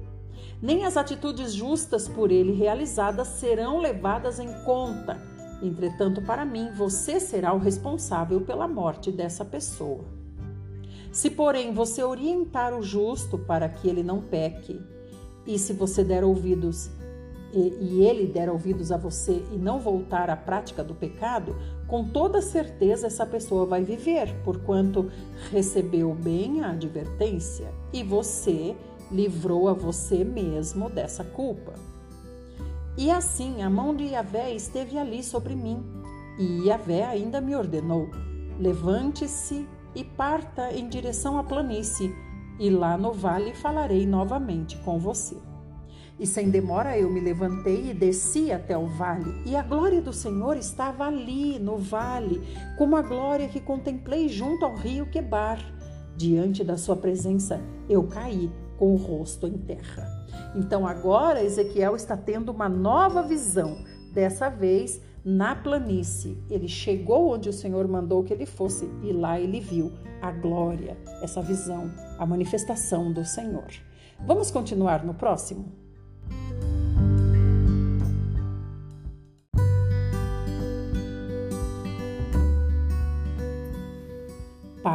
[0.61, 5.19] Nem as atitudes justas por ele realizadas serão levadas em conta.
[5.59, 10.05] Entretanto, para mim, você será o responsável pela morte dessa pessoa.
[11.11, 14.79] Se, porém, você orientar o justo para que ele não peque,
[15.43, 16.91] e se você der ouvidos
[17.53, 21.55] e, e ele der ouvidos a você e não voltar à prática do pecado,
[21.87, 25.11] com toda certeza essa pessoa vai viver, porquanto
[25.51, 28.75] recebeu bem a advertência e você
[29.11, 31.73] livrou a você mesmo dessa culpa.
[32.97, 35.83] E assim a mão de Yahvé esteve ali sobre mim,
[36.39, 38.09] e Yahvé ainda me ordenou:
[38.59, 42.13] levante-se e parta em direção à planície,
[42.59, 45.37] e lá no vale falarei novamente com você.
[46.23, 50.13] E sem demora eu me levantei e desci até o vale, e a glória do
[50.13, 52.41] Senhor estava ali no vale,
[52.77, 55.59] como a glória que contemplei junto ao rio Quebar.
[56.15, 57.59] Diante da sua presença
[57.89, 60.07] eu caí com o rosto em terra.
[60.55, 63.83] Então agora Ezequiel está tendo uma nova visão,
[64.13, 66.41] dessa vez na planície.
[66.49, 70.97] Ele chegou onde o Senhor mandou que ele fosse e lá ele viu a glória,
[71.21, 73.67] essa visão, a manifestação do Senhor.
[74.25, 75.82] Vamos continuar no próximo?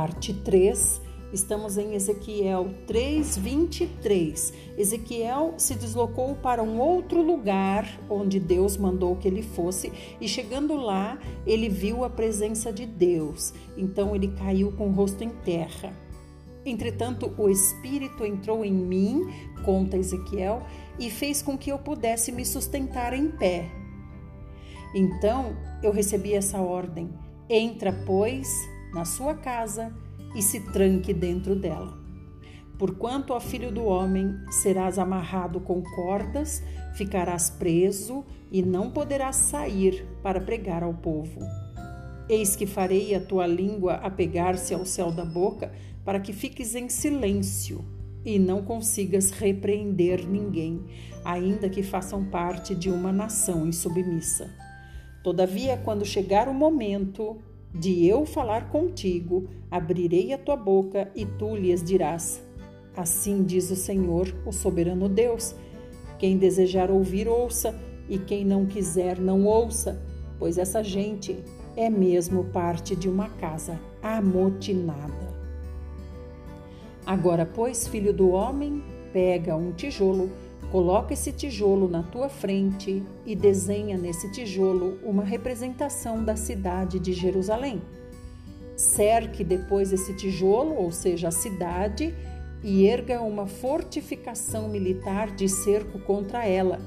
[0.09, 1.03] Parte 3.
[1.31, 4.55] Estamos em Ezequiel 3:23.
[4.79, 10.75] Ezequiel se deslocou para um outro lugar onde Deus mandou que ele fosse, e chegando
[10.77, 13.53] lá, ele viu a presença de Deus.
[13.77, 15.93] Então ele caiu com o rosto em terra.
[16.65, 19.27] Entretanto, o Espírito entrou em mim,
[19.65, 20.63] conta Ezequiel,
[20.99, 23.71] e fez com que eu pudesse me sustentar em pé.
[24.95, 27.11] Então eu recebi essa ordem:
[27.51, 28.49] entra, pois,
[28.93, 29.93] na sua casa
[30.35, 31.99] e se tranque dentro dela.
[32.79, 36.63] Porquanto, ó filho do homem, serás amarrado com cordas,
[36.95, 41.41] ficarás preso e não poderás sair para pregar ao povo.
[42.29, 45.73] Eis que farei a tua língua apegar-se ao céu da boca,
[46.05, 47.85] para que fiques em silêncio
[48.25, 50.85] e não consigas repreender ninguém,
[51.25, 54.51] ainda que façam parte de uma nação insubmissa.
[55.23, 57.39] Todavia, quando chegar o momento,
[57.73, 62.43] de eu falar contigo, abrirei a tua boca e tu lhes dirás:
[62.97, 65.55] Assim diz o Senhor, o soberano Deus.
[66.19, 70.03] Quem desejar ouvir, ouça, e quem não quiser, não ouça,
[70.39, 71.39] pois essa gente
[71.77, 75.29] é mesmo parte de uma casa amotinada.
[77.07, 80.31] Agora, pois, filho do homem, pega um tijolo
[80.71, 87.15] Coloca esse tijolo na tua frente e desenha nesse tijolo uma representação da cidade de
[87.15, 87.81] Jerusalém.
[88.77, 92.15] Cerque depois esse tijolo, ou seja, a cidade,
[92.63, 96.79] e erga uma fortificação militar de cerco contra ela.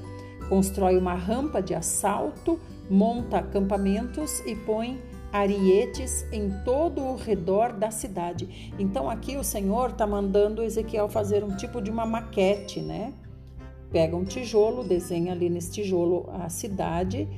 [0.48, 5.02] Constrói uma rampa de assalto, monta acampamentos e põe
[5.32, 8.72] arietes em todo o redor da cidade.
[8.78, 13.12] Então aqui o Senhor está mandando Ezequiel fazer um tipo de uma maquete, né?
[13.92, 17.28] Pega um tijolo, desenha ali nesse tijolo a cidade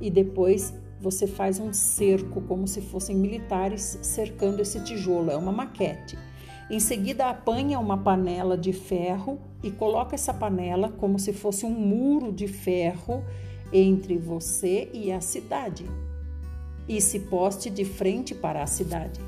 [0.00, 5.30] e depois você faz um cerco como se fossem militares cercando esse tijolo.
[5.30, 6.18] É uma maquete.
[6.70, 11.70] Em seguida, apanha uma panela de ferro e coloca essa panela como se fosse um
[11.70, 13.22] muro de ferro
[13.72, 15.84] entre você e a cidade.
[16.88, 19.20] E se poste de frente para a cidade.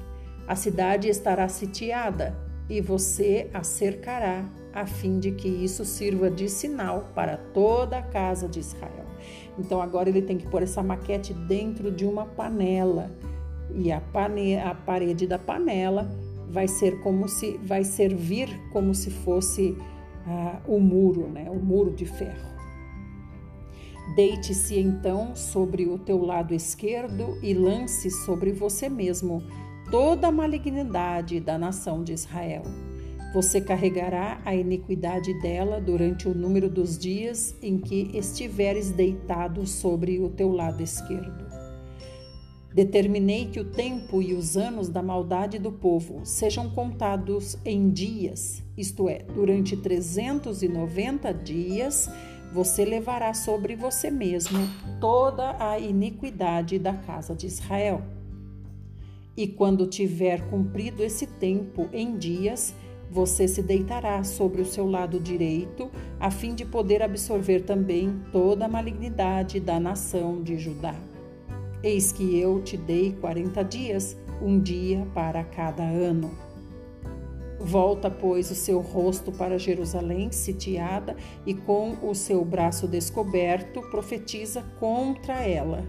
[0.49, 2.37] A cidade estará sitiada
[2.69, 8.03] e você a cercará, a fim de que isso sirva de sinal para toda a
[8.03, 9.07] casa de Israel.
[9.59, 13.11] Então agora ele tem que pôr essa maquete dentro de uma panela
[13.75, 16.11] e a, pane a parede da panela
[16.49, 19.77] vai ser como se vai servir como se fosse
[20.27, 21.49] uh, o muro, né?
[21.51, 22.51] O muro de ferro.
[24.17, 29.43] Deite-se então sobre o teu lado esquerdo e lance sobre você mesmo
[29.91, 32.63] toda a malignidade da nação de Israel.
[33.33, 40.19] Você carregará a iniquidade dela durante o número dos dias em que estiveres deitado sobre
[40.19, 41.49] o teu lado esquerdo.
[42.75, 48.63] Determinei que o tempo e os anos da maldade do povo sejam contados em dias,
[48.77, 52.09] isto é, durante 390 dias
[52.53, 54.59] você levará sobre você mesmo
[55.01, 58.03] toda a iniquidade da casa de Israel.
[59.37, 62.75] E quando tiver cumprido esse tempo em dias,
[63.11, 65.91] você se deitará sobre o seu lado direito,
[66.21, 70.95] a fim de poder absorver também toda a malignidade da nação de Judá.
[71.83, 76.31] Eis que eu te dei quarenta dias, um dia para cada ano.
[77.59, 84.63] Volta, pois, o seu rosto para Jerusalém, sitiada, e com o seu braço descoberto, profetiza
[84.79, 85.87] contra ela.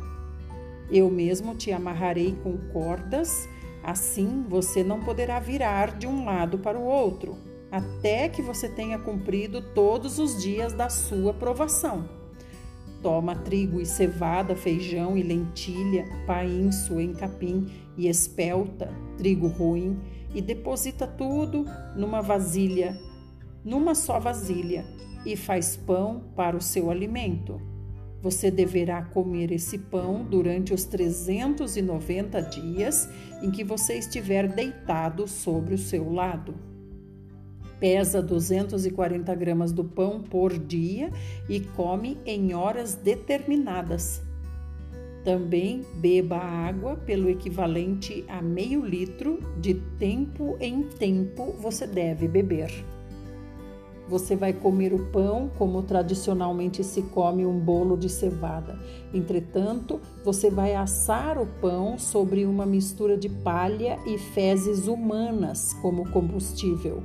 [0.92, 3.48] Eu mesmo te amarrarei com cordas,
[3.84, 7.38] assim você não poderá virar de um lado para o outro,
[7.72, 12.08] até que você tenha cumprido todos os dias da sua provação.
[13.02, 17.68] Toma trigo e cevada, feijão e lentilha, painço capim
[17.98, 20.00] e espelta, trigo ruim,
[20.34, 21.66] e deposita tudo
[21.96, 22.98] numa vasilha,
[23.66, 24.86] numa só vasilha,
[25.26, 27.71] e faz pão para o seu alimento.
[28.22, 33.10] Você deverá comer esse pão durante os 390 dias
[33.42, 36.54] em que você estiver deitado sobre o seu lado
[37.82, 41.10] pesa 240 gramas do pão por dia
[41.50, 44.22] e come em horas determinadas.
[45.26, 52.72] Também beba água pelo equivalente a meio litro de tempo em tempo você deve beber.
[54.12, 58.78] Você vai comer o pão como tradicionalmente se come um bolo de cevada.
[59.14, 66.12] Entretanto, você vai assar o pão sobre uma mistura de palha e fezes humanas como
[66.12, 67.01] combustível.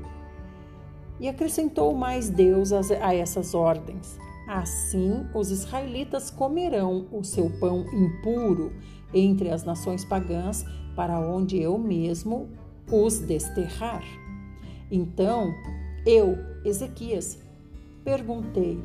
[1.20, 4.18] E acrescentou mais Deus a essas ordens.
[4.48, 8.72] Assim, os israelitas comerão o seu pão impuro
[9.14, 10.64] entre as nações pagãs,
[10.96, 12.48] para onde eu mesmo
[12.90, 14.02] os desterrar.
[14.90, 15.52] Então,
[16.06, 17.38] eu, Ezequias,
[18.04, 18.80] perguntei: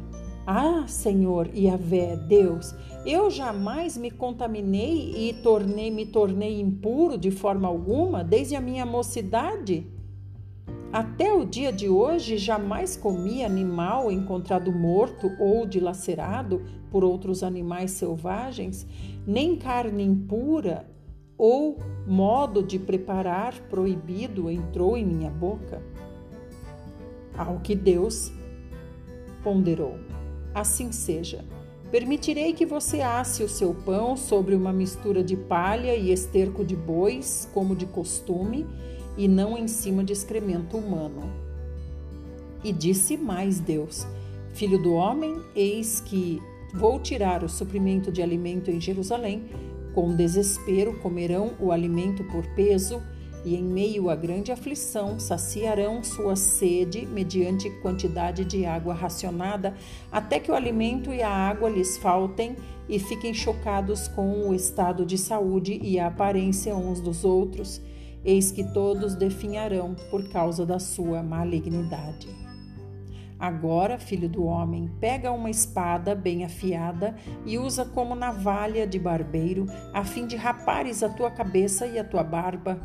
[0.45, 7.67] Ah, Senhor Yahvé, Deus, eu jamais me contaminei e tornei me tornei impuro de forma
[7.67, 9.87] alguma desde a minha mocidade?
[10.91, 16.61] Até o dia de hoje, jamais comi animal encontrado morto ou dilacerado
[16.91, 18.85] por outros animais selvagens,
[19.25, 20.85] nem carne impura
[21.37, 25.81] ou modo de preparar proibido entrou em minha boca.
[27.41, 28.31] Ao que Deus
[29.43, 29.97] ponderou:
[30.53, 31.43] Assim seja.
[31.89, 36.75] Permitirei que você asse o seu pão sobre uma mistura de palha e esterco de
[36.75, 38.65] bois, como de costume,
[39.17, 41.29] e não em cima de excremento humano.
[42.63, 44.05] E disse mais Deus:
[44.53, 46.39] Filho do homem, eis que
[46.75, 49.45] vou tirar o suprimento de alimento em Jerusalém.
[49.93, 53.01] Com desespero comerão o alimento por peso,
[53.43, 59.75] e em meio a grande aflição saciarão sua sede mediante quantidade de água racionada,
[60.11, 62.55] até que o alimento e a água lhes faltem
[62.87, 67.81] e fiquem chocados com o estado de saúde e a aparência uns dos outros
[68.23, 72.29] eis que todos definharão por causa da sua malignidade.
[73.39, 79.65] Agora, filho do homem, pega uma espada bem afiada e usa como navalha de barbeiro,
[79.91, 82.79] a fim de rapares a tua cabeça e a tua barba.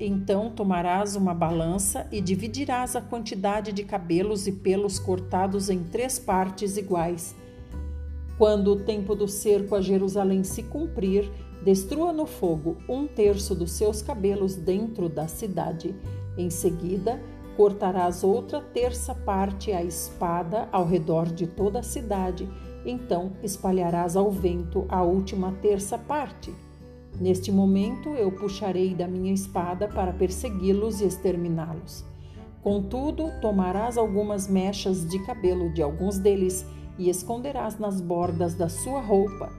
[0.00, 6.18] Então tomarás uma balança e dividirás a quantidade de cabelos e pelos cortados em três
[6.18, 7.34] partes iguais.
[8.36, 11.28] Quando o tempo do cerco a Jerusalém se cumprir,
[11.64, 15.92] destrua no fogo um terço dos seus cabelos dentro da cidade.
[16.36, 17.20] Em seguida,
[17.56, 22.48] cortarás outra terça parte à espada ao redor de toda a cidade,
[22.86, 26.54] então espalharás ao vento a última terça parte.
[27.20, 32.04] Neste momento eu puxarei da minha espada para persegui-los e exterminá-los.
[32.62, 36.64] Contudo, tomarás algumas mechas de cabelo de alguns deles
[36.96, 39.50] e esconderás nas bordas da sua roupa.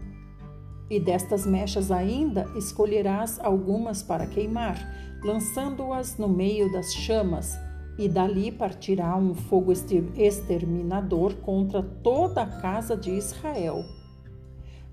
[0.90, 4.78] E destas mechas ainda escolherás algumas para queimar,
[5.24, 7.58] lançando-as no meio das chamas
[7.98, 13.84] e dali partirá um fogo exterminador contra toda a casa de Israel.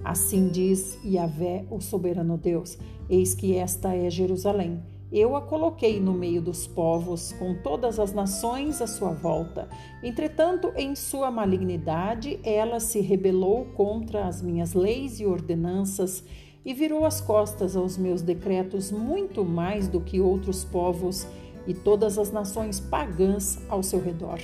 [0.04, 2.78] Assim diz Yahvé, o soberano Deus:
[3.08, 4.82] Eis que esta é Jerusalém.
[5.12, 9.68] Eu a coloquei no meio dos povos, com todas as nações à sua volta.
[10.02, 16.24] Entretanto, em sua malignidade, ela se rebelou contra as minhas leis e ordenanças
[16.64, 21.24] e virou as costas aos meus decretos muito mais do que outros povos
[21.68, 24.40] e todas as nações pagãs ao seu redor.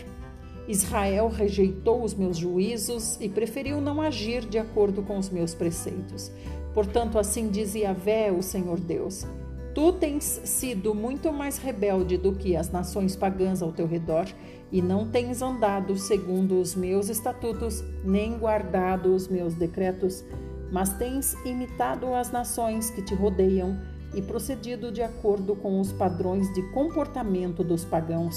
[0.68, 6.30] Israel rejeitou os meus juízos e preferiu não agir de acordo com os meus preceitos.
[6.72, 9.26] Portanto, assim diz Yahvé, o Senhor Deus:
[9.74, 14.26] Tu tens sido muito mais rebelde do que as nações pagãs ao teu redor,
[14.70, 20.24] e não tens andado segundo os meus estatutos, nem guardado os meus decretos,
[20.70, 23.78] mas tens imitado as nações que te rodeiam
[24.14, 28.36] e procedido de acordo com os padrões de comportamento dos pagãos.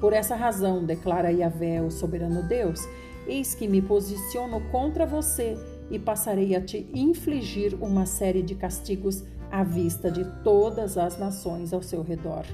[0.00, 2.86] Por essa razão, declara Yahvé, o soberano Deus,
[3.26, 5.56] eis que me posiciono contra você
[5.90, 11.72] e passarei a te infligir uma série de castigos à vista de todas as nações
[11.72, 12.44] ao seu redor.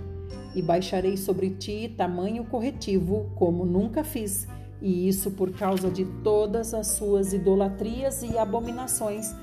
[0.55, 4.47] E baixarei sobre ti tamanho corretivo como nunca fiz,
[4.81, 9.35] e isso por causa de todas as suas idolatrias e abominações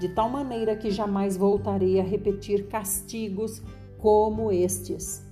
[0.00, 3.62] de tal maneira que jamais voltarei a repetir castigos
[3.98, 5.27] como estes.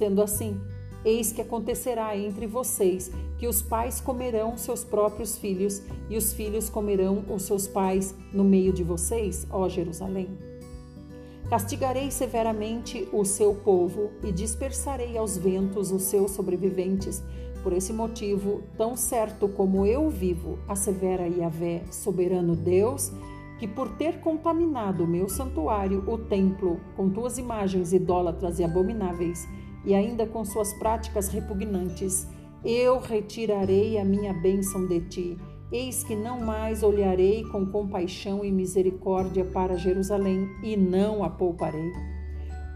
[0.00, 0.58] Sendo assim,
[1.04, 6.70] eis que acontecerá entre vocês que os pais comerão seus próprios filhos e os filhos
[6.70, 10.30] comerão os seus pais no meio de vocês, ó Jerusalém.
[11.50, 17.22] Castigarei severamente o seu povo e dispersarei aos ventos os seus sobreviventes,
[17.62, 23.12] por esse motivo, tão certo como eu vivo, assevera Yahvé, soberano Deus,
[23.58, 29.46] que por ter contaminado o meu santuário, o templo, com tuas imagens idólatras e abomináveis,
[29.84, 32.26] e ainda com suas práticas repugnantes,
[32.64, 35.38] eu retirarei a minha bênção de ti.
[35.72, 41.92] Eis que não mais olharei com compaixão e misericórdia para Jerusalém, e não a pouparei.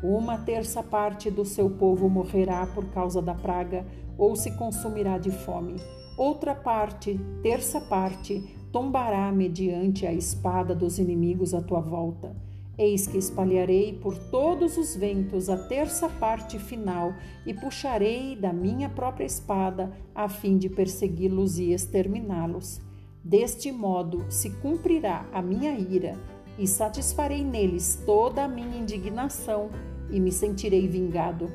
[0.03, 3.85] Uma terça parte do seu povo morrerá por causa da praga,
[4.17, 5.77] ou se consumirá de fome.
[6.17, 8.41] Outra parte, terça parte,
[8.71, 12.37] tombará mediante a espada dos inimigos à tua volta.
[12.77, 17.15] Eis que espalharei por todos os ventos a terça parte final
[17.47, 22.81] e puxarei da minha própria espada a fim de persegui-los e exterminá-los.
[23.23, 26.19] Deste modo se cumprirá a minha ira
[26.59, 29.71] e satisfarei neles toda a minha indignação
[30.11, 31.51] e me sentirei vingado.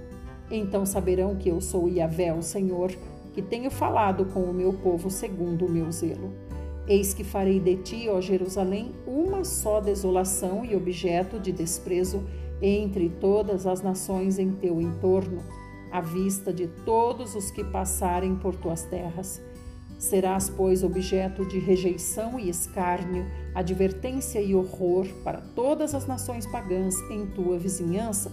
[0.49, 2.91] Então saberão que eu sou Yahvé, o Senhor,
[3.33, 6.48] que tenho falado com o meu povo segundo o meu zelo.
[6.89, 12.23] Eis que farei de ti, ó Jerusalém, uma só desolação e objeto de desprezo
[12.59, 15.43] entre todas as nações em teu entorno,
[15.91, 19.39] à vista de todos os que passarem por tuas terras.
[19.99, 23.23] Serás, pois, objeto de rejeição e escárnio,
[23.53, 28.31] advertência e horror para todas as nações pagãs em tua vizinhança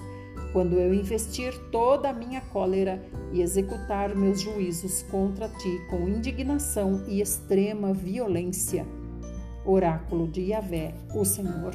[0.53, 7.05] quando eu investir toda a minha cólera e executar meus juízos contra ti com indignação
[7.09, 8.87] e extrema violência.
[9.65, 11.75] Oráculo de Yahvé, o Senhor.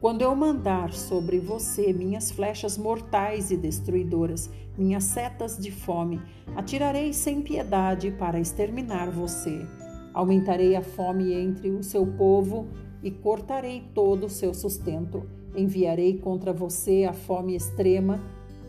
[0.00, 6.20] Quando eu mandar sobre você minhas flechas mortais e destruidoras, minhas setas de fome,
[6.54, 9.66] atirarei sem piedade para exterminar você.
[10.12, 12.68] Aumentarei a fome entre o seu povo
[13.02, 18.20] e cortarei todo o seu sustento Enviarei contra você a fome extrema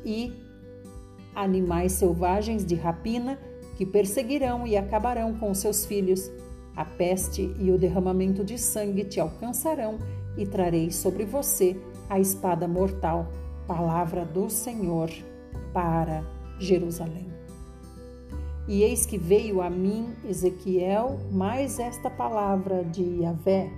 [0.06, 0.32] e
[1.36, 3.38] animais selvagens de rapina
[3.76, 6.32] que perseguirão e acabarão com seus filhos.
[6.76, 9.98] A peste e o derramamento de sangue te alcançarão
[10.38, 11.76] e trarei sobre você
[12.10, 13.32] a espada mortal.
[13.68, 15.10] Palavra do Senhor
[15.74, 16.24] para
[16.60, 17.28] Jerusalém.
[18.68, 23.70] E eis que veio a mim, Ezequiel, mais esta palavra de Yahvé: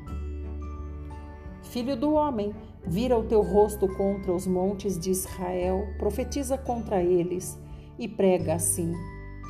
[1.64, 2.54] Filho do homem,
[2.90, 7.58] vira o teu rosto contra os montes de Israel, profetiza contra eles
[8.00, 8.94] e prega assim: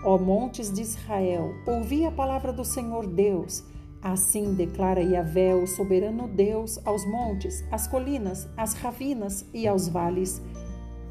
[0.04, 3.64] Ó montes de Israel, ouvi a palavra do Senhor Deus.
[4.02, 10.42] Assim declara Yahvé, o soberano Deus, aos montes, às colinas, às ravinas e aos vales.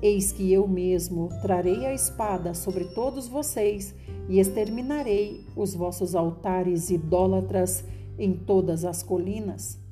[0.01, 3.95] Eis que eu mesmo trarei a espada sobre todos vocês
[4.29, 7.85] e exterminarei os vossos altares idólatras
[8.18, 9.88] em todas as colinas.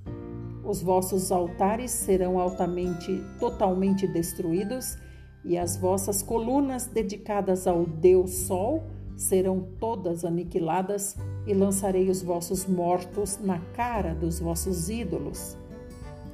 [0.66, 4.98] Os vossos altares serão altamente, totalmente destruídos
[5.44, 8.82] e as vossas colunas dedicadas ao Deus Sol
[9.16, 15.56] serão todas aniquiladas, e lançarei os vossos mortos na cara dos vossos ídolos.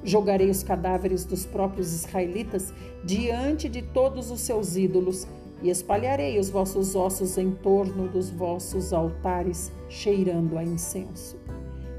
[0.03, 2.75] Jogarei os cadáveres dos próprios israelitas
[3.05, 5.29] diante de todos os seus ídolos,
[5.63, 11.37] e espalharei os vossos ossos em torno dos vossos altares, cheirando a incenso.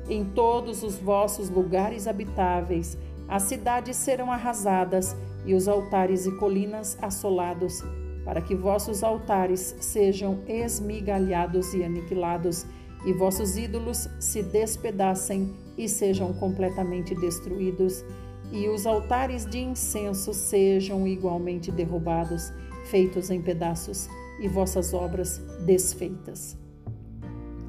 [0.10, 2.97] Em todos os vossos lugares habitáveis,
[3.28, 7.82] as cidades serão arrasadas e os altares e colinas assolados,
[8.26, 12.66] para que vossos altares sejam esmigalhados e aniquilados,
[13.06, 18.04] e vossos ídolos se despedacem e sejam completamente destruídos,
[18.51, 22.51] e os altares de incenso sejam igualmente derrubados,
[22.86, 24.08] feitos em pedaços,
[24.39, 26.62] e vossas obras desfeitas.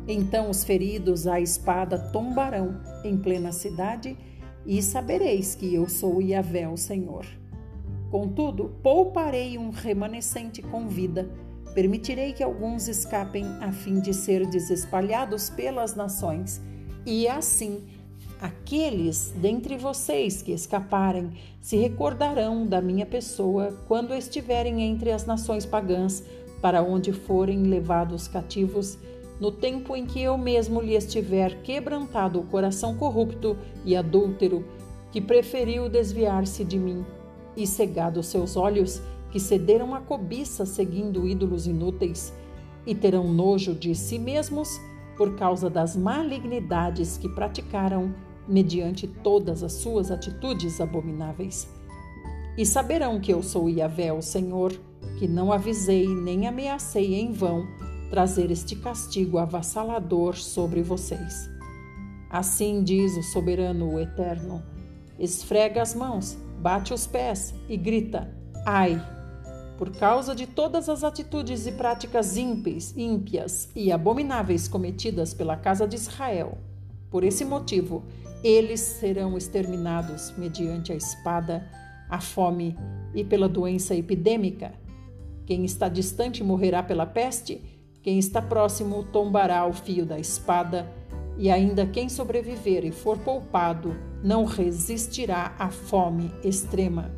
[0.06, 4.16] Então os feridos à espada tombarão em plena cidade,
[4.66, 7.26] e sabereis que eu sou Yahvé, o Senhor.
[8.10, 11.28] Contudo, pouparei um remanescente com vida.
[11.74, 16.62] Permitirei que alguns escapem a fim de ser desespalhados pelas nações.
[17.04, 17.82] E assim,
[18.40, 25.66] aqueles dentre vocês que escaparem se recordarão da minha pessoa quando estiverem entre as nações
[25.66, 26.22] pagãs,
[26.62, 28.96] para onde forem levados cativos,
[29.40, 34.64] no tempo em que eu mesmo lhes tiver quebrantado o coração corrupto e adúltero,
[35.10, 37.04] que preferiu desviar-se de mim
[37.56, 42.32] e cegado seus olhos, que cederam à cobiça seguindo ídolos inúteis,
[42.86, 44.80] e terão nojo de si mesmos
[45.16, 48.14] por causa das malignidades que praticaram
[48.46, 51.68] mediante todas as suas atitudes abomináveis.
[52.58, 54.72] E saberão que eu sou Yahvé, o Senhor,
[55.18, 57.66] que não avisei nem ameacei em vão
[58.10, 61.50] trazer este castigo avassalador sobre vocês.
[62.30, 64.62] Assim diz o soberano, o eterno:
[65.18, 68.32] esfrega as mãos, bate os pés e grita:
[68.66, 69.00] Ai!
[69.78, 75.86] Por causa de todas as atitudes e práticas ímpias, ímpias e abomináveis cometidas pela casa
[75.86, 76.58] de Israel.
[77.10, 78.04] Por esse motivo,
[78.42, 81.68] eles serão exterminados mediante a espada,
[82.08, 82.76] a fome
[83.14, 84.72] e pela doença epidêmica.
[85.46, 87.60] Quem está distante morrerá pela peste,
[88.04, 90.86] quem está próximo tombará ao fio da espada
[91.38, 97.10] e ainda quem sobreviver e for poupado não resistirá à fome extrema.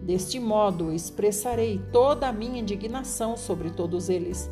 [0.00, 4.48] Deste modo expressarei toda a minha indignação sobre todos eles.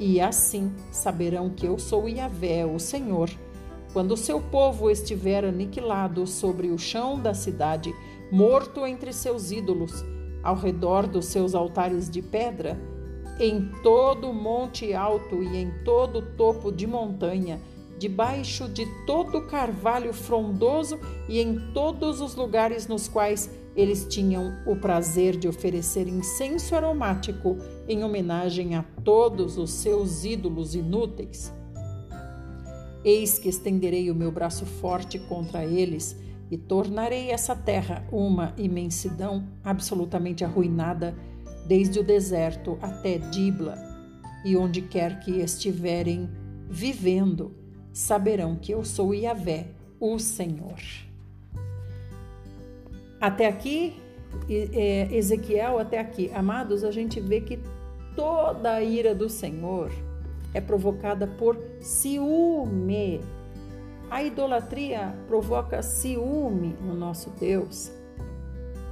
[0.00, 3.30] E assim saberão que eu sou Yahvé, o Senhor,
[3.92, 7.94] quando o seu povo estiver aniquilado sobre o chão da cidade,
[8.32, 10.04] morto entre seus ídolos,
[10.42, 12.76] ao redor dos seus altares de pedra,
[13.38, 17.60] em todo monte alto e em todo topo de montanha,
[17.98, 24.74] debaixo de todo carvalho frondoso e em todos os lugares nos quais eles tinham o
[24.74, 31.52] prazer de oferecer incenso aromático em homenagem a todos os seus ídolos inúteis.
[33.04, 36.16] Eis que estenderei o meu braço forte contra eles
[36.50, 41.14] e tornarei essa terra uma imensidão absolutamente arruinada,
[41.66, 43.76] desde o deserto até Dibla,
[44.44, 46.30] e onde quer que estiverem
[46.68, 47.54] vivendo
[47.92, 50.78] saberão que eu sou Yahvé, o Senhor.
[53.20, 53.96] Até aqui,
[54.48, 57.58] é, Ezequiel, até aqui, amados, a gente vê que
[58.14, 59.90] toda a ira do Senhor
[60.52, 63.20] é provocada por ciúme.
[64.10, 67.90] A idolatria provoca ciúme no nosso Deus.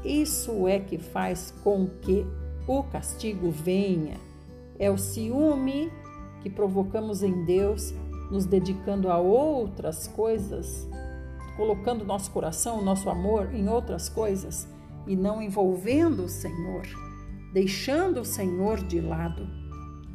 [0.05, 2.27] Isso é que faz com que
[2.67, 4.17] o castigo venha.
[4.79, 5.93] É o ciúme
[6.43, 7.95] que provocamos em Deus
[8.31, 10.89] nos dedicando a outras coisas,
[11.57, 14.67] colocando nosso coração, nosso amor em outras coisas
[15.07, 16.87] e não envolvendo o Senhor,
[17.53, 19.47] deixando o Senhor de lado.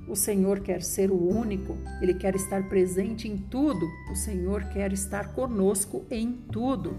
[0.07, 4.91] O Senhor quer ser o único, ele quer estar presente em tudo, o Senhor quer
[4.91, 6.95] estar conosco em tudo.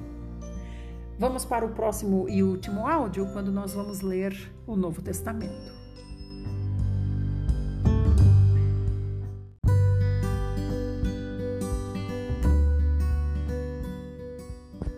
[1.19, 4.33] Vamos para o próximo e último áudio, quando nós vamos ler
[4.71, 5.81] o Novo Testamento.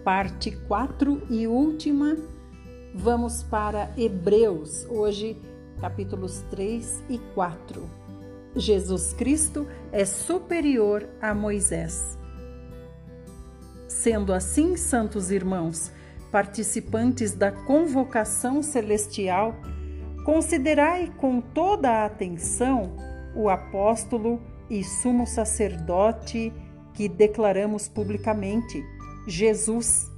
[0.05, 2.17] Parte 4 e última,
[2.95, 5.41] vamos para Hebreus, hoje
[5.81, 7.89] capítulos 3 e 4.
[8.55, 12.19] Jesus Cristo é superior a Moisés.
[13.89, 15.91] Sendo assim, santos irmãos,
[16.33, 19.55] participantes da convocação celestial,
[20.25, 22.97] considerai com toda a atenção
[23.37, 26.53] o apóstolo e sumo sacerdote
[26.95, 28.83] que declaramos publicamente,
[29.27, 30.11] Jesus.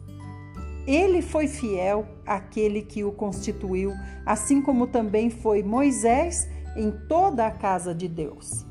[0.87, 3.93] Ele foi fiel àquele que o constituiu,
[4.25, 8.65] assim como também foi Moisés em toda a casa de Deus.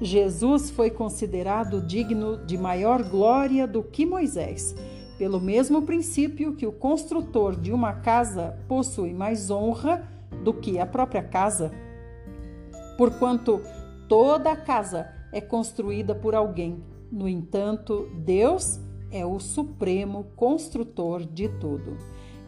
[0.00, 4.74] Jesus foi considerado digno de maior glória do que Moisés,
[5.18, 10.08] pelo mesmo princípio que o construtor de uma casa possui mais honra
[10.44, 11.72] do que a própria casa.
[12.96, 13.60] Porquanto
[14.08, 18.78] toda a casa é construída por alguém, no entanto, Deus
[19.10, 21.96] é o supremo construtor de tudo.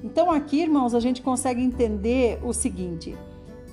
[0.02, 3.16] Então, aqui, irmãos, a gente consegue entender o seguinte: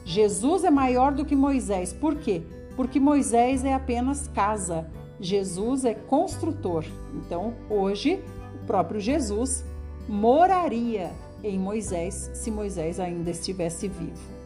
[0.05, 1.93] Jesus é maior do que Moisés.
[1.93, 2.41] Por quê?
[2.75, 4.89] Porque Moisés é apenas casa,
[5.19, 6.85] Jesus é construtor.
[7.15, 8.23] Então, hoje,
[8.67, 9.65] próprio Jesus
[10.07, 11.11] moraria
[11.43, 14.37] em Moisés se Moisés ainda estivesse vivo.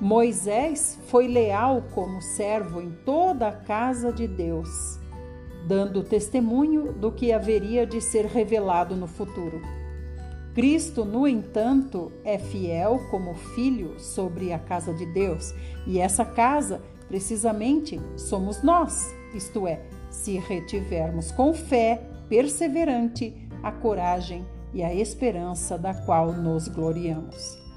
[0.00, 4.98] Moisés foi leal como servo em toda a casa de Deus,
[5.66, 9.60] dando testemunho do que haveria de ser revelado no futuro.
[10.54, 15.52] Cristo, no entanto, é fiel como filho sobre a casa de Deus,
[15.86, 19.80] e essa casa, precisamente, somos nós, isto é,
[20.10, 27.68] se retivermos com fé perseverante a coragem e a esperança da qual nos gloriamos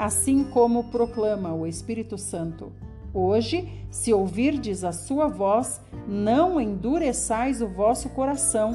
[0.00, 2.72] assim como proclama o Espírito Santo.
[3.12, 8.74] Hoje, se ouvirdes a sua voz, não endureçais o vosso coração,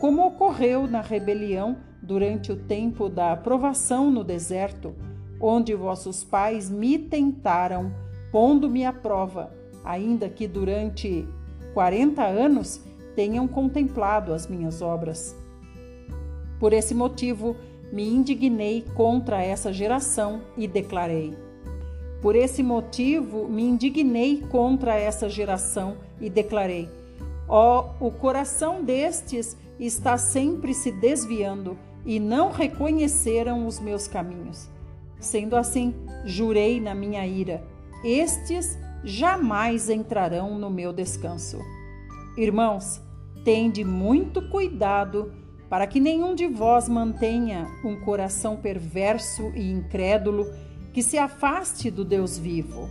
[0.00, 4.96] como ocorreu na rebelião durante o tempo da aprovação no deserto,
[5.40, 7.92] onde vossos pais me tentaram,
[8.32, 9.54] pondo-me à prova,
[9.84, 11.24] ainda que durante
[11.72, 12.84] quarenta anos
[13.14, 15.36] tenham contemplado as minhas obras.
[16.58, 17.56] Por esse motivo,
[17.92, 21.36] me indignei contra essa geração e declarei:
[22.20, 26.88] Por esse motivo me indignei contra essa geração e declarei:
[27.48, 34.68] Ó, oh, o coração destes está sempre se desviando e não reconheceram os meus caminhos.
[35.20, 35.94] Sendo assim,
[36.24, 37.62] jurei na minha ira:
[38.04, 41.58] estes jamais entrarão no meu descanso.
[42.36, 43.00] Irmãos,
[43.44, 45.32] tende muito cuidado
[45.68, 50.46] para que nenhum de vós mantenha um coração perverso e incrédulo
[50.92, 52.88] que se afaste do Deus vivo.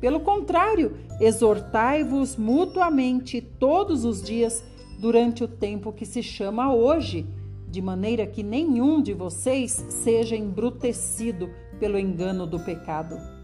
[0.00, 4.64] Pelo contrário, exortai-vos mutuamente todos os dias
[4.98, 7.26] durante o tempo que se chama hoje,
[7.68, 13.35] de maneira que nenhum de vocês seja embrutecido pelo engano do pecado.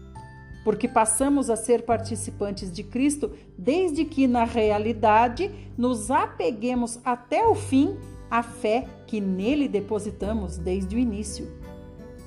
[0.63, 7.53] Porque passamos a ser participantes de Cristo desde que, na realidade, nos apeguemos até o
[7.53, 7.97] fim
[8.31, 11.51] a fé que nele depositamos desde o início.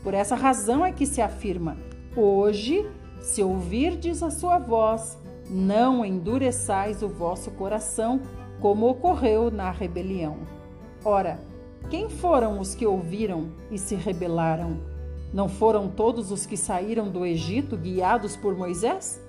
[0.02, 1.76] Por essa razão é que se afirma:
[2.14, 2.88] hoje,
[3.20, 5.18] se ouvirdes a sua voz,
[5.50, 8.20] não endureçais o vosso coração,
[8.60, 10.38] como ocorreu na rebelião.
[11.04, 11.40] Ora,
[11.90, 14.95] quem foram os que ouviram e se rebelaram?
[15.36, 19.20] Não foram todos os que saíram do Egito guiados por Moisés?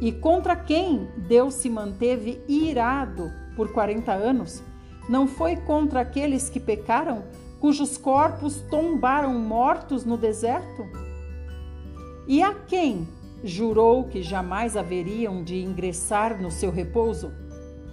[0.00, 4.62] E contra quem Deus se manteve irado por 40 anos?
[5.06, 7.22] Não foi contra aqueles que pecaram,
[7.60, 10.86] cujos corpos tombaram mortos no deserto?
[12.26, 13.06] E a quem
[13.42, 17.30] jurou que jamais haveriam de ingressar no seu repouso?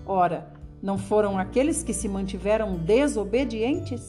[0.05, 4.07] Ora, não foram aqueles que se mantiveram desobedientes?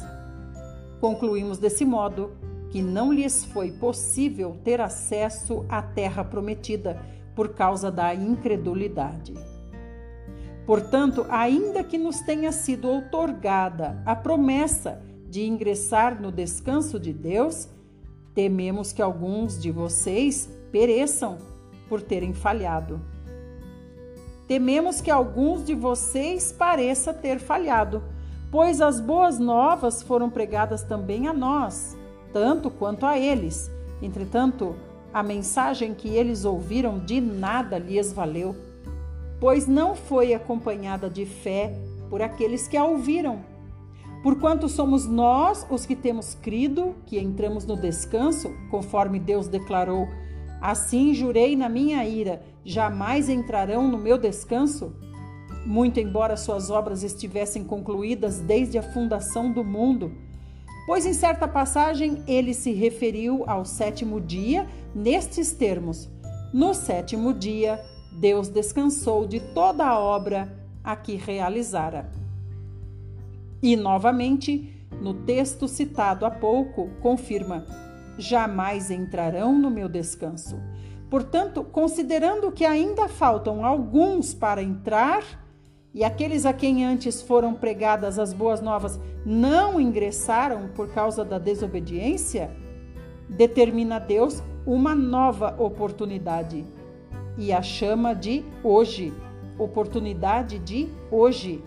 [1.00, 2.30] Concluímos desse modo
[2.72, 6.98] que não lhes foi possível ter acesso à terra prometida
[7.36, 9.34] por causa da incredulidade.
[10.64, 17.68] Portanto, ainda que nos tenha sido outorgada a promessa de ingressar no descanso de Deus,
[18.34, 21.36] tememos que alguns de vocês pereçam
[21.90, 23.02] por terem falhado.
[24.48, 28.02] Tememos que alguns de vocês pareça ter falhado,
[28.50, 31.96] pois as boas novas foram pregadas também a nós,
[32.32, 33.70] tanto quanto a eles.
[34.00, 34.74] Entretanto,
[35.12, 38.56] a mensagem que eles ouviram de nada lhes valeu
[39.42, 41.76] pois não foi acompanhada de fé
[42.08, 43.40] por aqueles que a ouviram.
[44.22, 50.06] Porquanto somos nós os que temos crido que entramos no descanso, conforme Deus declarou:
[50.60, 54.94] Assim jurei na minha ira, jamais entrarão no meu descanso.
[55.66, 60.12] muito embora suas obras estivessem concluídas desde a fundação do mundo.
[60.86, 66.10] Pois em certa passagem ele se referiu ao sétimo dia nestes termos:
[66.52, 67.80] No sétimo dia,
[68.12, 70.52] Deus descansou de toda a obra
[70.82, 72.10] a que realizara.
[73.62, 77.64] E novamente, no texto citado há pouco, confirma:
[78.18, 80.60] jamais entrarão no meu descanso.
[81.08, 85.22] Portanto, considerando que ainda faltam alguns para entrar,
[85.94, 91.38] e aqueles a quem antes foram pregadas as boas novas não ingressaram por causa da
[91.38, 92.50] desobediência,
[93.28, 96.64] determina Deus uma nova oportunidade
[97.36, 99.12] e a chama de hoje,
[99.58, 101.62] oportunidade de hoje.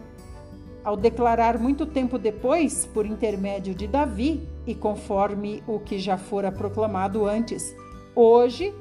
[0.84, 6.52] Ao declarar muito tempo depois, por intermédio de Davi, e conforme o que já fora
[6.52, 7.76] proclamado antes,
[8.16, 8.74] hoje,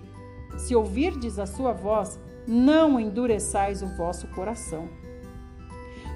[0.57, 4.89] se ouvirdes a sua voz, não endureçais o vosso coração.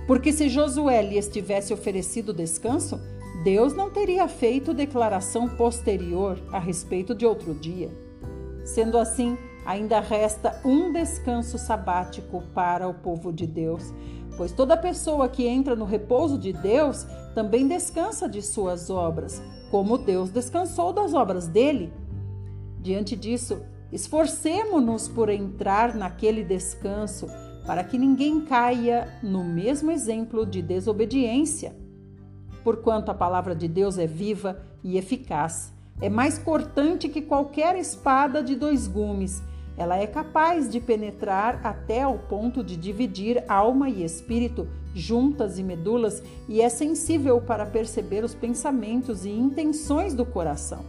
[0.08, 2.98] Porque se Josué lhes tivesse oferecido descanso,
[3.44, 7.90] Deus não teria feito declaração posterior a respeito de outro dia.
[8.64, 9.36] Sendo assim,
[9.66, 13.92] ainda resta um descanso sabático para o povo de Deus,
[14.38, 19.98] pois toda pessoa que entra no repouso de Deus também descansa de suas obras, como
[19.98, 21.92] Deus descansou das obras dele.
[22.80, 23.60] Diante disso,
[23.92, 27.26] esforcemo-nos por entrar naquele descanso
[27.68, 31.76] para que ninguém caia no mesmo exemplo de desobediência.
[32.64, 38.42] Porquanto a palavra de Deus é viva e eficaz, é mais cortante que qualquer espada
[38.42, 39.42] de dois gumes.
[39.76, 45.62] Ela é capaz de penetrar até ao ponto de dividir alma e espírito, juntas e
[45.62, 50.86] medulas, e é sensível para perceber os pensamentos e intenções do coração.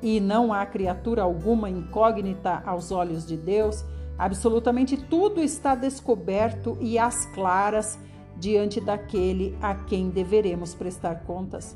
[0.00, 3.84] E não há criatura alguma incógnita aos olhos de Deus,
[4.20, 7.98] Absolutamente tudo está descoberto e às claras
[8.36, 11.74] diante daquele a quem deveremos prestar contas.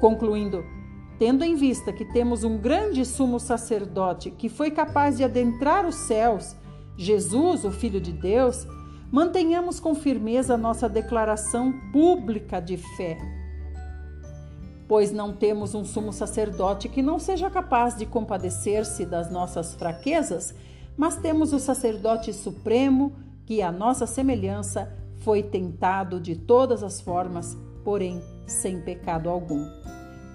[0.00, 0.64] Concluindo,
[1.18, 5.96] tendo em vista que temos um grande sumo sacerdote que foi capaz de adentrar os
[5.96, 6.56] céus,
[6.96, 8.66] Jesus, o Filho de Deus,
[9.12, 13.18] mantenhamos com firmeza nossa declaração pública de fé.
[14.88, 20.54] Pois não temos um sumo sacerdote que não seja capaz de compadecer-se das nossas fraquezas
[21.00, 23.14] mas temos o sacerdote supremo
[23.46, 29.66] que, à nossa semelhança, foi tentado de todas as formas, porém sem pecado algum.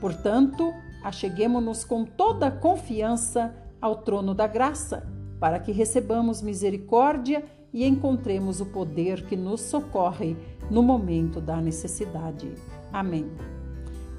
[0.02, 5.08] Portanto, acheguemo-nos com toda confiança ao trono da graça,
[5.40, 10.36] para que recebamos misericórdia e encontremos o poder que nos socorre
[10.72, 12.52] no momento da necessidade.
[12.92, 13.32] Amém.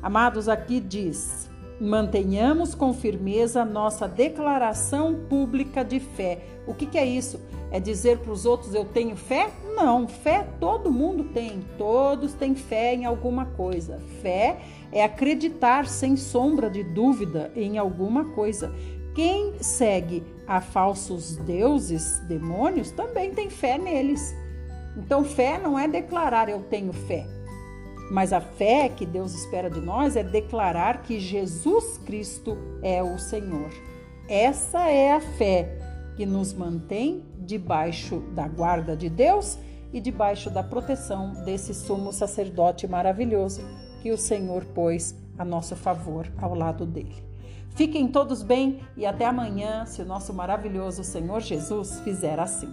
[0.00, 6.40] Amados, aqui diz: Mantenhamos com firmeza nossa declaração pública de fé.
[6.66, 7.38] O que, que é isso?
[7.70, 9.50] É dizer para os outros eu tenho fé?
[9.74, 14.00] Não, fé todo mundo tem, todos têm fé em alguma coisa.
[14.22, 14.58] Fé
[14.90, 18.74] é acreditar sem sombra de dúvida em alguma coisa.
[19.14, 24.34] Quem segue a falsos deuses, demônios, também tem fé neles.
[24.96, 27.35] Então, fé não é declarar eu tenho fé.
[28.10, 33.18] Mas a fé que Deus espera de nós é declarar que Jesus Cristo é o
[33.18, 33.70] Senhor.
[34.28, 35.78] Essa é a fé
[36.16, 39.58] que nos mantém debaixo da guarda de Deus
[39.92, 43.62] e debaixo da proteção desse sumo sacerdote maravilhoso
[44.02, 47.24] que o Senhor pôs a nosso favor ao lado dele.
[47.70, 52.72] Fiquem todos bem e até amanhã, se o nosso maravilhoso Senhor Jesus fizer assim.